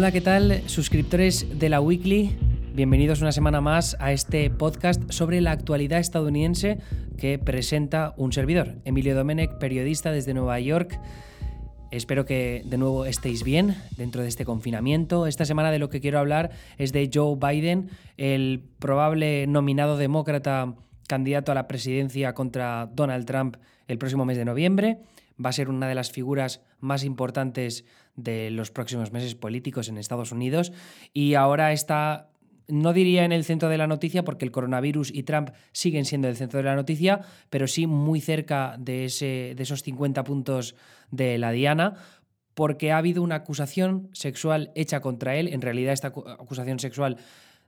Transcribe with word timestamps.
Hola, 0.00 0.12
¿qué 0.12 0.22
tal? 0.22 0.62
Suscriptores 0.64 1.58
de 1.58 1.68
la 1.68 1.82
Weekly, 1.82 2.34
bienvenidos 2.72 3.20
una 3.20 3.32
semana 3.32 3.60
más 3.60 3.98
a 4.00 4.12
este 4.12 4.48
podcast 4.48 5.02
sobre 5.12 5.42
la 5.42 5.50
actualidad 5.50 5.98
estadounidense 5.98 6.78
que 7.18 7.38
presenta 7.38 8.14
un 8.16 8.32
servidor, 8.32 8.76
Emilio 8.86 9.14
Domenech, 9.14 9.58
periodista 9.58 10.10
desde 10.10 10.32
Nueva 10.32 10.58
York. 10.58 10.98
Espero 11.90 12.24
que 12.24 12.62
de 12.64 12.78
nuevo 12.78 13.04
estéis 13.04 13.44
bien 13.44 13.76
dentro 13.98 14.22
de 14.22 14.28
este 14.28 14.46
confinamiento. 14.46 15.26
Esta 15.26 15.44
semana 15.44 15.70
de 15.70 15.78
lo 15.78 15.90
que 15.90 16.00
quiero 16.00 16.18
hablar 16.18 16.50
es 16.78 16.94
de 16.94 17.10
Joe 17.12 17.36
Biden, 17.36 17.90
el 18.16 18.64
probable 18.78 19.46
nominado 19.48 19.98
demócrata 19.98 20.76
candidato 21.08 21.52
a 21.52 21.54
la 21.54 21.68
presidencia 21.68 22.32
contra 22.32 22.88
Donald 22.94 23.26
Trump 23.26 23.58
el 23.86 23.98
próximo 23.98 24.24
mes 24.24 24.38
de 24.38 24.46
noviembre. 24.46 25.00
Va 25.44 25.50
a 25.50 25.52
ser 25.52 25.68
una 25.68 25.88
de 25.88 25.94
las 25.94 26.10
figuras 26.10 26.62
más 26.80 27.04
importantes 27.04 27.84
de 28.22 28.50
los 28.50 28.70
próximos 28.70 29.12
meses 29.12 29.34
políticos 29.34 29.88
en 29.88 29.98
Estados 29.98 30.32
Unidos 30.32 30.72
y 31.12 31.34
ahora 31.34 31.72
está 31.72 32.30
no 32.70 32.92
diría 32.92 33.24
en 33.24 33.32
el 33.32 33.44
centro 33.44 33.68
de 33.68 33.78
la 33.78 33.86
noticia 33.86 34.24
porque 34.24 34.44
el 34.44 34.52
coronavirus 34.52 35.12
y 35.12 35.24
Trump 35.24 35.50
siguen 35.72 36.04
siendo 36.04 36.28
el 36.28 36.36
centro 36.36 36.58
de 36.58 36.64
la 36.64 36.76
noticia, 36.76 37.20
pero 37.50 37.66
sí 37.66 37.86
muy 37.86 38.20
cerca 38.20 38.76
de, 38.78 39.06
ese, 39.06 39.54
de 39.56 39.62
esos 39.62 39.82
50 39.82 40.24
puntos 40.24 40.76
de 41.10 41.38
la 41.38 41.50
diana, 41.50 41.94
porque 42.54 42.92
ha 42.92 42.98
habido 42.98 43.22
una 43.22 43.36
acusación 43.36 44.08
sexual 44.12 44.70
hecha 44.74 45.00
contra 45.00 45.36
él. 45.36 45.48
En 45.48 45.62
realidad 45.62 45.92
esta 45.92 46.08
acusación 46.08 46.78
sexual 46.78 47.16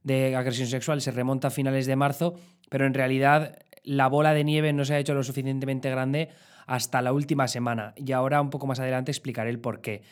de 0.02 0.34
agresión 0.36 0.68
sexual 0.68 1.00
se 1.00 1.10
remonta 1.10 1.48
a 1.48 1.50
finales 1.50 1.86
de 1.86 1.96
marzo, 1.96 2.34
pero 2.68 2.86
en 2.86 2.94
realidad 2.94 3.58
la 3.84 4.08
bola 4.08 4.34
de 4.34 4.44
nieve 4.44 4.72
no 4.72 4.84
se 4.84 4.94
ha 4.94 4.98
hecho 4.98 5.14
lo 5.14 5.22
suficientemente 5.22 5.90
grande 5.90 6.28
hasta 6.66 7.02
la 7.02 7.12
última 7.12 7.48
semana. 7.48 7.94
Y 7.96 8.12
ahora 8.12 8.40
un 8.40 8.50
poco 8.50 8.66
más 8.66 8.80
adelante 8.80 9.10
explicaré 9.10 9.50
el 9.50 9.58
por 9.58 9.80
qué. 9.80 10.02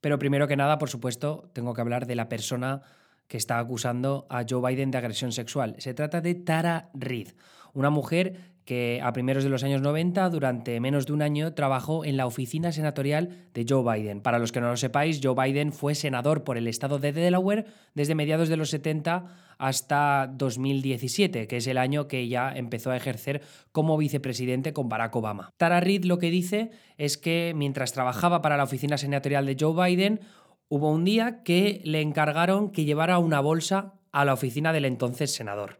Pero 0.00 0.18
primero 0.18 0.48
que 0.48 0.56
nada, 0.56 0.78
por 0.78 0.88
supuesto, 0.88 1.50
tengo 1.52 1.74
que 1.74 1.80
hablar 1.80 2.06
de 2.06 2.14
la 2.14 2.28
persona 2.28 2.82
que 3.28 3.36
está 3.36 3.58
acusando 3.58 4.26
a 4.28 4.44
Joe 4.48 4.60
Biden 4.68 4.90
de 4.90 4.98
agresión 4.98 5.32
sexual. 5.32 5.76
Se 5.78 5.94
trata 5.94 6.20
de 6.20 6.34
Tara 6.34 6.90
Reid, 6.94 7.30
una 7.74 7.90
mujer 7.90 8.50
que 8.64 9.00
a 9.02 9.12
primeros 9.12 9.44
de 9.44 9.50
los 9.50 9.64
años 9.64 9.82
90, 9.82 10.28
durante 10.30 10.78
menos 10.80 11.06
de 11.06 11.12
un 11.12 11.22
año, 11.22 11.54
trabajó 11.54 12.04
en 12.04 12.16
la 12.16 12.26
oficina 12.26 12.72
senatorial 12.72 13.48
de 13.52 13.66
Joe 13.68 13.82
Biden. 13.82 14.20
Para 14.20 14.38
los 14.38 14.52
que 14.52 14.60
no 14.60 14.68
lo 14.68 14.76
sepáis, 14.76 15.20
Joe 15.22 15.34
Biden 15.34 15.72
fue 15.72 15.94
senador 15.94 16.44
por 16.44 16.56
el 16.56 16.68
estado 16.68 16.98
de 16.98 17.12
Delaware 17.12 17.66
desde 17.94 18.14
mediados 18.14 18.48
de 18.48 18.56
los 18.56 18.70
70 18.70 19.24
hasta 19.58 20.30
2017, 20.32 21.46
que 21.46 21.56
es 21.58 21.66
el 21.66 21.78
año 21.78 22.08
que 22.08 22.28
ya 22.28 22.52
empezó 22.54 22.90
a 22.90 22.96
ejercer 22.96 23.42
como 23.72 23.96
vicepresidente 23.98 24.72
con 24.72 24.88
Barack 24.88 25.14
Obama. 25.16 25.52
Tara 25.56 25.80
Reid 25.80 26.04
lo 26.04 26.18
que 26.18 26.30
dice 26.30 26.70
es 26.96 27.18
que 27.18 27.52
mientras 27.54 27.92
trabajaba 27.92 28.40
para 28.40 28.56
la 28.56 28.64
oficina 28.64 28.96
senatorial 28.96 29.46
de 29.46 29.56
Joe 29.58 29.74
Biden, 29.74 30.20
hubo 30.68 30.90
un 30.90 31.04
día 31.04 31.42
que 31.42 31.82
le 31.84 32.00
encargaron 32.00 32.70
que 32.70 32.84
llevara 32.84 33.18
una 33.18 33.40
bolsa 33.40 33.94
a 34.12 34.24
la 34.24 34.32
oficina 34.32 34.72
del 34.72 34.84
entonces 34.84 35.34
senador. 35.34 35.79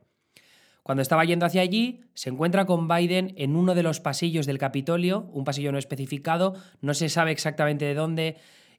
Cuando 0.82 1.02
estaba 1.02 1.24
yendo 1.24 1.46
hacia 1.46 1.62
allí, 1.62 2.00
se 2.14 2.30
encuentra 2.30 2.66
con 2.66 2.88
Biden 2.88 3.34
en 3.36 3.56
uno 3.56 3.74
de 3.74 3.82
los 3.82 4.00
pasillos 4.00 4.46
del 4.46 4.58
Capitolio, 4.58 5.28
un 5.32 5.44
pasillo 5.44 5.72
no 5.72 5.78
especificado, 5.78 6.54
no 6.80 6.94
se 6.94 7.08
sabe 7.08 7.32
exactamente 7.32 7.84
de 7.84 7.94
dónde, 7.94 8.36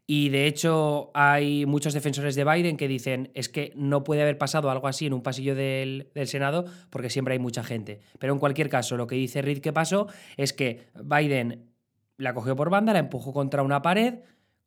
y 0.07 0.29
de 0.29 0.47
hecho 0.47 1.11
hay 1.13 1.65
muchos 1.65 1.93
defensores 1.93 2.35
de 2.35 2.43
Biden 2.43 2.75
que 2.75 2.87
dicen 2.87 3.31
es 3.33 3.49
que 3.49 3.71
no 3.75 4.03
puede 4.03 4.21
haber 4.21 4.37
pasado 4.37 4.69
algo 4.69 4.87
así 4.87 5.05
en 5.05 5.13
un 5.13 5.21
pasillo 5.21 5.55
del, 5.55 6.11
Senado 6.25 6.65
porque 6.89 7.09
siempre 7.09 7.33
hay 7.33 7.39
mucha 7.39 7.63
gente. 7.63 8.01
Pero 8.19 8.33
en 8.33 8.39
cualquier 8.39 8.67
caso, 8.67 8.97
lo 8.97 9.07
que 9.07 9.15
dice 9.15 9.41
Reid 9.41 9.59
que 9.59 9.71
pasó 9.71 10.07
es 10.37 10.53
que 10.53 10.87
Biden 11.01 11.71
la 12.17 12.33
cogió 12.33 12.55
por 12.55 12.69
banda, 12.69 12.93
la 12.93 12.99
empujó 12.99 13.31
contra 13.31 13.63
una 13.63 13.81
pared, 13.81 14.15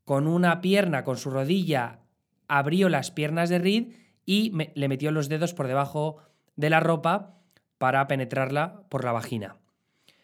con 0.05 0.27
una 0.27 0.61
pierna, 0.61 1.05
con 1.05 1.19
su 1.19 1.31
rodilla, 1.31 2.01
abrió 2.49 2.89
las 2.89 3.11
piernas 3.11 3.49
de 3.51 3.59
Reid 3.59 3.93
y 4.25 4.53
le 4.75 4.89
metió 4.89 5.11
los 5.11 5.29
dedos 5.29 5.53
por 5.53 5.67
debajo 5.67 6.19
de 6.57 6.71
la 6.71 6.81
ropa 6.81 7.39
para 7.79 8.07
penetrarla 8.07 8.83
por 8.89 9.05
la 9.05 9.13
vagina. 9.13 9.57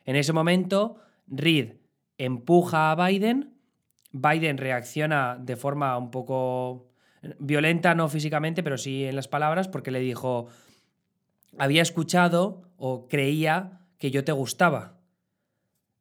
En 0.04 0.16
ese 0.16 0.32
momento, 0.32 0.96
Reed 1.26 1.74
empuja 2.18 2.91
a 2.91 3.06
Biden, 3.06 3.54
Biden 4.12 4.58
reacciona 4.58 5.36
de 5.41 5.56
forma 5.56 5.96
un 5.96 6.10
poco 6.10 6.91
violenta, 7.38 7.94
no 7.94 8.08
físicamente, 8.08 8.62
pero 8.62 8.78
sí 8.78 9.04
en 9.04 9.16
las 9.16 9.28
palabras, 9.28 9.68
porque 9.68 9.91
le 9.91 10.00
dijo, 10.00 10.48
había 11.58 11.82
escuchado 11.82 12.62
o 12.76 13.08
creía 13.08 13.80
que 13.98 14.10
yo 14.10 14.24
te 14.24 14.32
gustaba. 14.32 14.98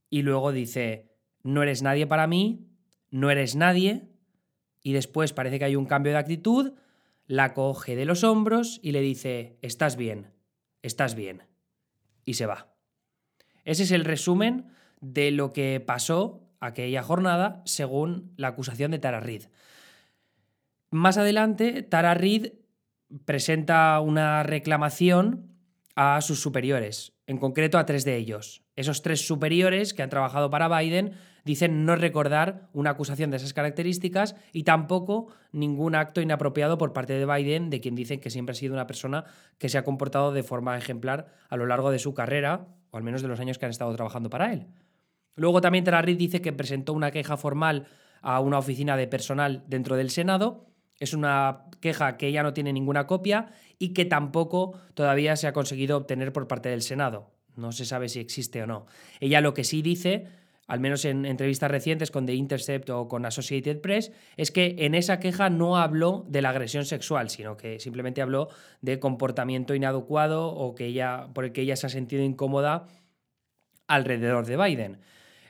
Y 0.09 0.21
luego 0.23 0.51
dice, 0.51 1.09
no 1.43 1.61
eres 1.61 1.83
nadie 1.83 2.07
para 2.07 2.27
mí, 2.27 2.67
no 3.11 3.29
eres 3.29 3.55
nadie, 3.55 4.09
y 4.81 4.93
después 4.93 5.33
parece 5.33 5.59
que 5.59 5.65
hay 5.65 5.75
un 5.75 5.85
cambio 5.85 6.13
de 6.13 6.19
actitud, 6.19 6.73
la 7.29 7.53
coge 7.53 7.95
de 7.95 8.05
los 8.05 8.23
hombros 8.23 8.79
y 8.81 8.91
le 8.91 9.01
dice, 9.01 9.59
estás 9.61 9.95
bien, 9.95 10.33
estás 10.81 11.13
bien. 11.13 11.43
Y 12.25 12.33
se 12.33 12.47
va. 12.47 12.73
Ese 13.65 13.83
es 13.83 13.91
el 13.91 14.03
resumen 14.03 14.73
de 14.99 15.29
lo 15.29 15.53
que 15.53 15.79
pasó 15.79 16.41
aquella 16.59 17.03
jornada 17.03 17.61
según 17.65 18.33
la 18.35 18.47
acusación 18.49 18.89
de 18.89 18.97
Tara 18.97 19.19
Reid. 19.19 19.43
Más 20.89 21.19
adelante, 21.19 21.83
Tara 21.83 22.15
Reid 22.15 22.53
presenta 23.25 23.99
una 23.99 24.41
reclamación 24.41 25.53
a 25.95 26.21
sus 26.21 26.41
superiores, 26.41 27.13
en 27.27 27.37
concreto 27.37 27.77
a 27.77 27.85
tres 27.85 28.05
de 28.05 28.15
ellos. 28.15 28.63
Esos 28.79 29.01
tres 29.01 29.27
superiores 29.27 29.93
que 29.93 30.03
han 30.03 30.09
trabajado 30.09 30.49
para 30.49 30.69
Biden 30.69 31.11
dicen 31.43 31.83
no 31.83 31.97
recordar 31.97 32.69
una 32.71 32.91
acusación 32.91 33.29
de 33.29 33.35
esas 33.35 33.53
características 33.53 34.37
y 34.53 34.63
tampoco 34.63 35.27
ningún 35.51 35.95
acto 35.95 36.21
inapropiado 36.21 36.77
por 36.77 36.93
parte 36.93 37.11
de 37.11 37.25
Biden, 37.25 37.69
de 37.69 37.81
quien 37.81 37.93
dicen 37.93 38.21
que 38.21 38.29
siempre 38.29 38.53
ha 38.53 38.55
sido 38.55 38.73
una 38.73 38.87
persona 38.87 39.25
que 39.57 39.67
se 39.67 39.77
ha 39.77 39.83
comportado 39.83 40.31
de 40.31 40.43
forma 40.43 40.77
ejemplar 40.77 41.27
a 41.49 41.57
lo 41.57 41.65
largo 41.65 41.91
de 41.91 41.99
su 41.99 42.13
carrera, 42.13 42.67
o 42.91 42.95
al 42.95 43.03
menos 43.03 43.21
de 43.21 43.27
los 43.27 43.41
años 43.41 43.57
que 43.57 43.65
han 43.65 43.71
estado 43.71 43.93
trabajando 43.93 44.29
para 44.29 44.53
él. 44.53 44.67
Luego 45.35 45.59
también 45.59 45.83
Tara 45.83 46.01
dice 46.01 46.41
que 46.41 46.53
presentó 46.53 46.93
una 46.93 47.11
queja 47.11 47.35
formal 47.35 47.85
a 48.21 48.39
una 48.39 48.59
oficina 48.59 48.95
de 48.95 49.07
personal 49.07 49.65
dentro 49.67 49.97
del 49.97 50.09
Senado. 50.09 50.67
Es 51.01 51.13
una 51.13 51.65
queja 51.81 52.15
que 52.15 52.27
ella 52.27 52.43
no 52.43 52.53
tiene 52.53 52.71
ninguna 52.71 53.07
copia 53.07 53.51
y 53.77 53.91
que 53.91 54.05
tampoco 54.05 54.79
todavía 54.93 55.35
se 55.35 55.47
ha 55.47 55.53
conseguido 55.53 55.97
obtener 55.97 56.31
por 56.31 56.47
parte 56.47 56.69
del 56.69 56.81
Senado. 56.81 57.38
No 57.55 57.71
se 57.71 57.85
sabe 57.85 58.09
si 58.09 58.19
existe 58.19 58.63
o 58.63 58.67
no. 58.67 58.85
Ella 59.19 59.41
lo 59.41 59.53
que 59.53 59.63
sí 59.63 59.81
dice 59.81 60.27
al 60.69 60.79
menos 60.79 61.03
en 61.03 61.25
entrevistas 61.25 61.71
recientes 61.71 62.11
con 62.11 62.27
The 62.27 62.35
Intercept 62.35 62.91
o 62.91 63.07
con 63.07 63.25
Associated 63.25 63.81
Press, 63.81 64.11
es 64.37 64.51
que 64.51 64.75
en 64.77 64.93
esa 64.93 65.19
queja 65.19 65.49
no 65.49 65.77
habló 65.77 66.27
de 66.29 66.43
la 66.43 66.51
agresión 66.51 66.85
sexual, 66.85 67.31
sino 67.31 67.57
que 67.57 67.79
simplemente 67.79 68.21
habló 68.21 68.49
de 68.81 68.99
comportamiento 68.99 69.73
inadecuado 69.73 70.47
o 70.47 70.75
que 70.75 70.85
ella, 70.85 71.29
por 71.33 71.45
el 71.45 71.53
que 71.53 71.61
ella 71.61 71.75
se 71.75 71.87
ha 71.87 71.89
sentido 71.89 72.23
incómoda 72.23 72.85
alrededor 73.87 74.45
de 74.45 74.57
Biden. 74.57 74.99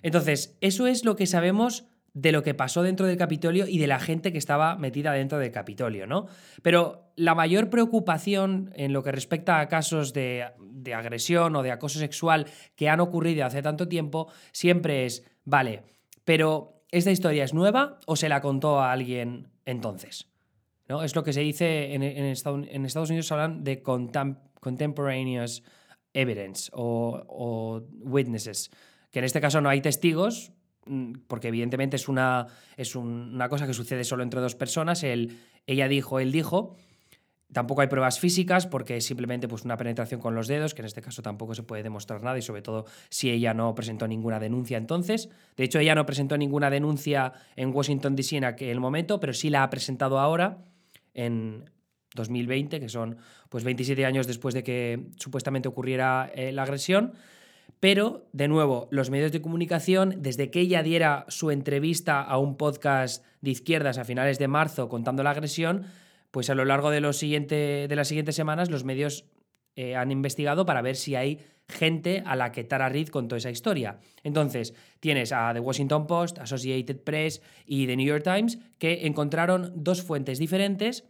Entonces, 0.04 0.58
eso 0.62 0.88
es 0.88 1.04
lo 1.04 1.18
que 1.18 1.28
sabemos 1.28 1.89
de 2.14 2.31
lo 2.31 2.44
que 2.44 2.53
pasó 2.53 2.84
dentro 2.84 3.06
del 3.06 3.18
Capitolio 3.18 3.68
y 3.68 3.78
de 3.78 3.88
la 3.88 4.00
gente 4.00 4.31
que 4.31 4.38
estaba 4.38 4.75
metida 4.75 5.12
dentro 5.14 5.38
del 5.38 5.52
Capitolio, 5.52 6.08
¿no? 6.08 6.28
Pero 6.62 7.12
la 7.16 7.36
mayor 7.36 7.70
preocupación 7.70 8.72
en 8.75 8.94
lo 8.94 9.03
que 9.03 9.12
respecta 9.12 9.59
a 9.59 9.68
casos 9.68 10.14
de, 10.14 10.47
de 10.59 10.94
agresión 10.94 11.56
o 11.56 11.64
de 11.64 11.72
acoso 11.72 12.00
sexual 12.00 12.47
que 12.75 12.90
han 12.90 13.00
ocurrido 13.00 13.46
hace 13.46 13.62
tanto 13.62 13.88
tiempo 13.88 14.31
siempre 14.52 15.06
es, 15.06 15.25
vale, 15.46 15.84
pero 16.24 16.84
¿esta 16.92 17.12
historia 17.12 17.44
es 17.44 17.53
nueva 17.53 18.00
o 18.06 18.16
se 18.16 18.30
la 18.30 18.41
contó 18.41 18.80
a 18.80 18.91
alguien 18.91 19.50
entonces? 19.66 20.28
¿No? 20.88 21.03
Es 21.03 21.16
lo 21.16 21.24
que 21.24 21.34
se 21.34 21.41
dice 21.41 21.94
en, 21.94 22.02
en, 22.02 22.26
Estados, 22.26 23.09
Unidos, 23.09 23.31
hablan 23.31 23.64
de 23.64 23.84
contemporaneous 23.84 25.64
evidence 26.14 26.72
o, 26.73 27.23
o 27.28 27.84
witnesses, 28.00 28.72
que 29.11 29.20
en 29.20 29.26
este 29.26 29.40
caso 29.40 29.61
no 29.61 29.70
hay 29.70 29.82
testigos, 29.82 30.52
porque 31.28 31.49
evidentemente 31.49 31.96
es 31.96 32.08
una, 32.08 32.47
es 32.78 32.96
una 32.96 33.49
cosa 33.49 33.67
que 33.67 33.73
sucede 33.73 34.03
solo 34.03 34.23
entre 34.23 34.41
dos 34.41 34.55
personas, 34.55 35.03
él, 35.03 35.40
ella 35.67 35.87
dijo, 35.87 36.20
él 36.20 36.31
dijo, 36.31 36.76
Tampoco 37.52 37.81
hay 37.81 37.87
pruebas 37.87 38.20
físicas 38.20 38.67
porque 38.67 38.97
es 38.97 39.05
simplemente 39.05 39.47
pues, 39.47 39.66
una 39.66 39.76
penetración 39.76 40.22
con 40.22 40.35
los 40.35 40.47
dedos, 40.47 40.76
que 40.76 40.84
en 40.84 40.85
este 40.85 41.02
caso 41.02 41.23
tampoco 41.23 41.55
se 41.55 41.64
puede 41.64 41.81
demostrar 41.81 42.22
nada 42.22 42.37
y 42.37 42.43
sobre 42.43 42.61
todo 42.61 42.85
si 43.09 43.31
ella 43.31 43.55
no 43.55 43.73
presentó 43.73 44.08
ninguna 44.08 44.40
denuncia 44.40 44.78
entonces. 44.78 45.29
De 45.58 45.64
hecho, 45.64 45.79
ella 45.79 45.96
no 45.96 46.05
presentó 46.05 46.37
ninguna 46.37 46.70
denuncia 46.70 47.34
en 47.55 47.73
Washington, 47.73 48.16
D.C. 48.16 48.37
en 48.37 48.43
aquel 48.43 48.79
momento, 48.79 49.20
pero 49.20 49.34
sí 49.34 49.49
la 49.49 49.64
ha 49.64 49.70
presentado 49.72 50.20
ahora 50.20 50.59
en 51.16 51.66
2020, 52.14 52.79
que 52.79 52.90
son 52.90 53.17
pues 53.49 53.64
27 53.64 54.05
años 54.05 54.28
después 54.28 54.53
de 54.53 54.64
que 54.64 55.08
supuestamente 55.17 55.67
ocurriera 55.67 56.32
eh, 56.35 56.52
la 56.52 56.64
agresión. 56.64 57.14
Pero, 57.79 58.28
de 58.34 58.47
nuevo, 58.47 58.87
los 58.91 59.09
medios 59.09 59.31
de 59.31 59.41
comunicación, 59.41 60.16
desde 60.17 60.52
que 60.52 60.59
ella 60.59 60.84
diera 60.84 61.26
su 61.29 61.49
entrevista 61.49 62.22
a 62.22 62.37
un 62.37 62.58
podcast 62.58 63.26
de 63.41 63.52
izquierdas 63.52 63.97
a 63.97 64.03
finales 64.03 64.37
de 64.37 64.49
marzo 64.49 64.90
contando 64.90 65.23
la 65.23 65.31
agresión, 65.31 65.85
pues 66.31 66.49
a 66.49 66.55
lo 66.55 66.66
largo 66.66 66.91
de, 66.91 66.99
de 66.99 67.96
las 67.96 68.08
siguientes 68.08 68.35
semanas 68.35 68.70
los 68.70 68.84
medios 68.84 69.26
eh, 69.76 69.96
han 69.96 70.11
investigado 70.11 70.66
para 70.66 70.81
ver 70.81 70.97
si 70.97 71.16
hay 71.16 71.40
gente 71.70 72.23
a 72.26 72.35
la 72.35 72.52
que 72.52 72.66
Tara 72.66 72.90
Reid 72.90 73.08
contó 73.09 73.37
esa 73.37 73.49
historia. 73.49 73.99
Entonces, 74.23 74.73
tienes 74.99 75.32
a 75.32 75.53
The 75.53 75.61
Washington 75.61 76.05
Post, 76.05 76.40
Associated 76.40 76.97
Press 76.97 77.41
y 77.66 77.87
The 77.87 77.96
New 77.96 78.05
York 78.05 78.23
Times 78.23 78.59
que 78.78 79.05
encontraron 79.05 79.72
dos 79.75 80.03
fuentes 80.03 80.37
diferentes 80.37 81.05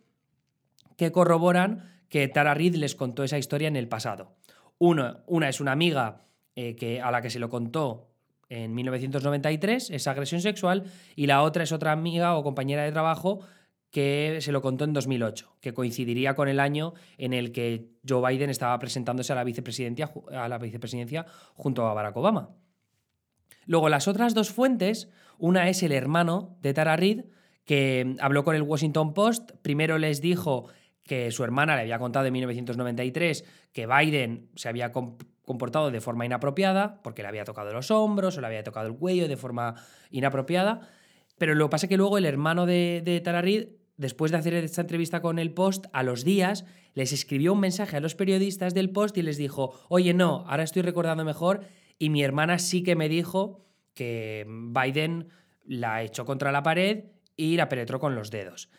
que 0.98 1.12
corroboran 1.12 2.04
que 2.10 2.28
Tara 2.28 2.54
Reid 2.54 2.76
les 2.76 2.94
contó 2.94 3.24
esa 3.24 3.40
historia 3.40 3.70
en 3.70 3.76
el 3.76 3.88
pasado. 3.88 4.36
una 4.78 5.50
es 5.50 5.62
una 5.62 5.72
amiga 5.72 6.29
eh, 6.62 6.76
que, 6.76 7.00
a 7.00 7.10
la 7.10 7.22
que 7.22 7.30
se 7.30 7.40
lo 7.40 7.48
contó 7.48 8.10
en 8.50 8.76
1993, 8.76 9.92
esa 9.92 10.12
agresión 10.12 10.42
sexual, 10.42 10.84
y 11.16 11.26
la 11.26 11.42
otra 11.42 11.64
es 11.64 11.72
otra 11.72 11.94
amiga 11.94 12.36
o 12.36 12.44
compañera 12.44 12.84
de 12.84 12.92
trabajo 12.92 13.40
que 13.92 14.40
se 14.42 14.52
lo 14.52 14.62
contó 14.62 14.84
en 14.84 14.92
2008, 14.92 15.56
que 15.62 15.74
coincidiría 15.74 16.36
con 16.36 16.50
el 16.50 16.60
año 16.60 16.96
en 17.18 17.32
el 17.32 17.54
que 17.54 17.92
Joe 18.06 18.30
Biden 18.30 18.50
estaba 18.50 18.78
presentándose 18.78 19.32
a 19.32 19.38
la 19.38 19.46
vicepresidencia, 19.46 20.12
a 20.34 20.50
la 20.50 20.58
vicepresidencia 20.58 21.26
junto 21.56 21.88
a 21.88 21.94
Barack 21.94 22.18
Obama. 22.18 22.50
Luego, 23.66 23.88
las 23.88 24.10
otras 24.10 24.34
dos 24.34 24.50
fuentes, 24.50 25.08
una 25.38 25.70
es 25.70 25.82
el 25.82 25.94
hermano 25.94 26.58
de 26.62 26.74
Tara 26.74 26.98
Reid, 26.98 27.22
que 27.64 28.18
habló 28.20 28.44
con 28.44 28.58
el 28.58 28.64
Washington 28.64 29.14
Post, 29.14 29.52
primero 29.62 29.98
les 29.98 30.20
dijo 30.20 30.68
que 31.04 31.32
su 31.32 31.46
hermana 31.46 31.76
le 31.76 31.84
había 31.84 32.00
contado 32.00 32.26
en 32.26 32.34
1993 32.34 33.46
que 33.72 33.88
Biden 33.88 34.50
se 34.56 34.68
había 34.68 34.92
comportado 35.50 35.90
de 35.90 36.00
forma 36.00 36.28
inapropiada, 36.28 37.02
porque 37.02 37.24
le 37.24 37.28
había 37.28 37.44
tocado 37.44 37.74
los 37.74 37.90
hombros 37.90 38.38
o 38.38 38.42
le 38.42 38.46
había 38.46 38.64
tocado 38.64 38.86
el 38.86 38.94
cuello 38.94 39.28
de 39.28 39.36
forma 39.36 39.74
inapropiada. 40.12 40.88
Pero 41.40 41.56
lo 41.56 41.66
que 41.66 41.72
pasa 41.72 41.88
es 41.88 41.90
que 41.90 41.98
luego 41.98 42.20
el 42.20 42.26
hermano 42.26 42.68
de, 42.68 43.02
de 43.04 43.20
Tara 43.20 43.42
Reid, 43.42 43.70
después 43.98 44.32
de 44.32 44.38
hacer 44.38 44.54
esta 44.54 44.82
entrevista 44.82 45.24
con 45.24 45.40
el 45.40 45.52
Post, 45.52 45.88
a 45.92 46.04
los 46.04 46.24
días 46.24 46.66
les 46.94 47.14
escribió 47.14 47.54
un 47.54 47.62
mensaje 47.62 47.98
a 47.98 48.00
los 48.00 48.14
periodistas 48.14 48.76
del 48.76 48.92
Post 48.92 49.18
y 49.18 49.24
les 49.24 49.38
dijo, 49.38 49.74
oye, 49.90 50.14
no, 50.14 50.46
ahora 50.48 50.62
estoy 50.62 50.84
recordando 50.84 51.26
mejor 51.26 51.62
y 51.98 52.12
mi 52.12 52.22
hermana 52.22 52.60
sí 52.60 52.84
que 52.84 52.96
me 52.96 53.10
dijo 53.10 53.66
que 53.96 54.46
Biden 54.48 55.30
la 55.66 56.04
echó 56.04 56.26
contra 56.26 56.52
la 56.52 56.62
pared 56.62 57.06
y 57.36 57.56
la 57.56 57.70
penetró 57.70 58.00
con 58.00 58.14
los 58.14 58.30
dedos. 58.30 58.70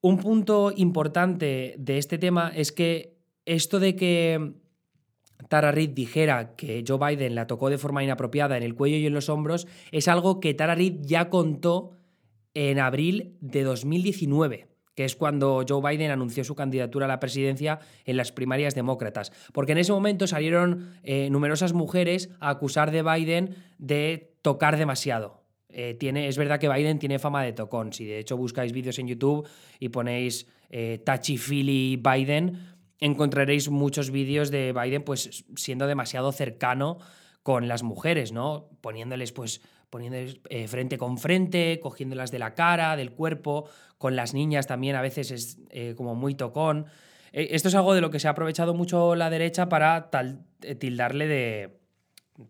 Un 0.00 0.16
punto 0.16 0.72
importante 0.74 1.74
de 1.76 1.98
este 1.98 2.16
tema 2.16 2.50
es 2.54 2.72
que 2.72 3.18
esto 3.44 3.78
de 3.78 3.94
que 3.94 4.61
Tara 5.48 5.72
Reid 5.72 5.90
dijera 5.90 6.54
que 6.56 6.84
Joe 6.86 6.98
Biden 6.98 7.34
la 7.34 7.46
tocó 7.46 7.70
de 7.70 7.78
forma 7.78 8.02
inapropiada 8.02 8.56
en 8.56 8.62
el 8.62 8.74
cuello 8.74 8.96
y 8.96 9.06
en 9.06 9.14
los 9.14 9.28
hombros 9.28 9.66
es 9.90 10.08
algo 10.08 10.40
que 10.40 10.54
Tara 10.54 10.74
Reid 10.74 11.00
ya 11.02 11.28
contó 11.28 11.92
en 12.54 12.78
abril 12.78 13.36
de 13.40 13.62
2019 13.62 14.72
que 14.94 15.04
es 15.04 15.16
cuando 15.16 15.64
Joe 15.66 15.80
Biden 15.82 16.10
anunció 16.10 16.44
su 16.44 16.54
candidatura 16.54 17.06
a 17.06 17.08
la 17.08 17.20
presidencia 17.20 17.80
en 18.04 18.16
las 18.16 18.32
primarias 18.32 18.74
demócratas. 18.74 19.32
Porque 19.52 19.72
en 19.72 19.78
ese 19.78 19.92
momento 19.92 20.26
salieron 20.26 20.98
eh, 21.02 21.30
numerosas 21.30 21.72
mujeres 21.72 22.30
a 22.40 22.50
acusar 22.50 22.90
de 22.90 23.02
Biden 23.02 23.56
de 23.78 24.34
tocar 24.42 24.76
demasiado. 24.76 25.42
Eh, 25.70 25.94
tiene, 25.94 26.28
es 26.28 26.36
verdad 26.36 26.60
que 26.60 26.68
Biden 26.68 26.98
tiene 26.98 27.18
fama 27.18 27.42
de 27.42 27.52
tocón. 27.52 27.92
Si 27.92 28.04
de 28.04 28.18
hecho 28.18 28.36
buscáis 28.36 28.72
vídeos 28.72 28.98
en 28.98 29.08
YouTube 29.08 29.48
y 29.80 29.88
ponéis 29.88 30.46
eh, 30.68 31.00
Touchy 31.04 31.38
Feely 31.38 31.96
Biden, 31.96 32.58
encontraréis 33.02 33.68
muchos 33.68 34.10
vídeos 34.10 34.50
de 34.50 34.72
Biden 34.72 35.02
pues 35.02 35.44
siendo 35.56 35.86
demasiado 35.86 36.30
cercano 36.30 36.98
con 37.42 37.66
las 37.66 37.82
mujeres, 37.82 38.32
¿no? 38.32 38.68
Poniéndoles 38.80 39.32
pues 39.32 39.60
poniéndoles 39.90 40.38
eh, 40.48 40.68
frente 40.68 40.96
con 40.96 41.18
frente, 41.18 41.78
cogiéndolas 41.82 42.30
de 42.30 42.38
la 42.38 42.54
cara, 42.54 42.96
del 42.96 43.12
cuerpo, 43.12 43.68
con 43.98 44.16
las 44.16 44.32
niñas 44.32 44.66
también 44.66 44.96
a 44.96 45.02
veces 45.02 45.30
es 45.30 45.58
eh, 45.68 45.94
como 45.96 46.14
muy 46.14 46.34
tocón. 46.34 46.86
Eh, 47.32 47.48
esto 47.50 47.68
es 47.68 47.74
algo 47.74 47.92
de 47.92 48.00
lo 48.00 48.10
que 48.10 48.20
se 48.20 48.28
ha 48.28 48.30
aprovechado 48.30 48.72
mucho 48.72 49.16
la 49.16 49.28
derecha 49.28 49.68
para 49.68 50.08
tildarle 50.78 51.26
de, 51.26 51.81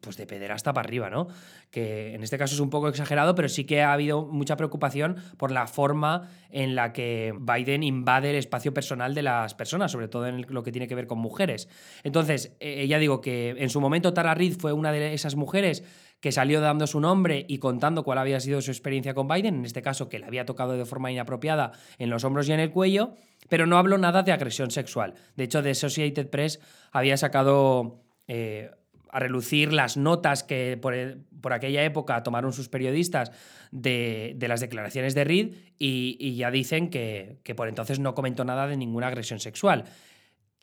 pues 0.00 0.16
de 0.16 0.26
pederasta 0.26 0.72
para 0.72 0.86
arriba, 0.86 1.10
¿no? 1.10 1.28
Que 1.70 2.14
en 2.14 2.22
este 2.22 2.38
caso 2.38 2.54
es 2.54 2.60
un 2.60 2.70
poco 2.70 2.88
exagerado, 2.88 3.34
pero 3.34 3.48
sí 3.48 3.64
que 3.64 3.82
ha 3.82 3.92
habido 3.92 4.24
mucha 4.24 4.56
preocupación 4.56 5.16
por 5.36 5.50
la 5.50 5.66
forma 5.66 6.28
en 6.50 6.74
la 6.74 6.92
que 6.92 7.34
Biden 7.38 7.82
invade 7.82 8.30
el 8.30 8.36
espacio 8.36 8.74
personal 8.74 9.14
de 9.14 9.22
las 9.22 9.54
personas, 9.54 9.92
sobre 9.92 10.08
todo 10.08 10.26
en 10.26 10.46
lo 10.48 10.62
que 10.62 10.72
tiene 10.72 10.88
que 10.88 10.94
ver 10.94 11.06
con 11.06 11.18
mujeres. 11.18 11.68
Entonces, 12.02 12.56
eh, 12.60 12.86
ya 12.86 12.98
digo 12.98 13.20
que 13.20 13.50
en 13.58 13.70
su 13.70 13.80
momento 13.80 14.12
Tara 14.12 14.34
Reid 14.34 14.56
fue 14.58 14.72
una 14.72 14.92
de 14.92 15.14
esas 15.14 15.36
mujeres 15.36 15.84
que 16.22 16.30
salió 16.30 16.60
dando 16.60 16.86
su 16.86 17.00
nombre 17.00 17.44
y 17.48 17.58
contando 17.58 18.04
cuál 18.04 18.18
había 18.18 18.38
sido 18.38 18.62
su 18.62 18.70
experiencia 18.70 19.12
con 19.12 19.26
Biden, 19.26 19.56
en 19.56 19.64
este 19.64 19.82
caso 19.82 20.08
que 20.08 20.20
le 20.20 20.26
había 20.26 20.46
tocado 20.46 20.74
de 20.74 20.84
forma 20.84 21.10
inapropiada 21.10 21.72
en 21.98 22.10
los 22.10 22.22
hombros 22.22 22.48
y 22.48 22.52
en 22.52 22.60
el 22.60 22.70
cuello, 22.70 23.14
pero 23.48 23.66
no 23.66 23.76
habló 23.76 23.98
nada 23.98 24.22
de 24.22 24.30
agresión 24.30 24.70
sexual. 24.70 25.14
De 25.34 25.44
hecho, 25.44 25.62
The 25.62 25.70
Associated 25.70 26.28
Press 26.28 26.60
había 26.92 27.16
sacado... 27.16 28.04
Eh, 28.28 28.70
a 29.12 29.18
relucir 29.20 29.72
las 29.72 29.96
notas 29.96 30.42
que 30.42 30.78
por, 30.80 31.52
aquella 31.52 31.84
época 31.84 32.22
tomaron 32.22 32.52
sus 32.52 32.68
periodistas 32.68 33.30
de, 33.70 34.34
las 34.40 34.60
declaraciones 34.60 35.14
de 35.14 35.24
Reed 35.24 35.54
y, 35.78 36.34
ya 36.34 36.50
dicen 36.50 36.88
que, 36.88 37.38
que, 37.44 37.54
por 37.54 37.68
entonces 37.68 38.00
no 38.00 38.14
comentó 38.14 38.44
nada 38.44 38.66
de 38.66 38.76
ninguna 38.76 39.08
agresión 39.08 39.38
sexual. 39.38 39.84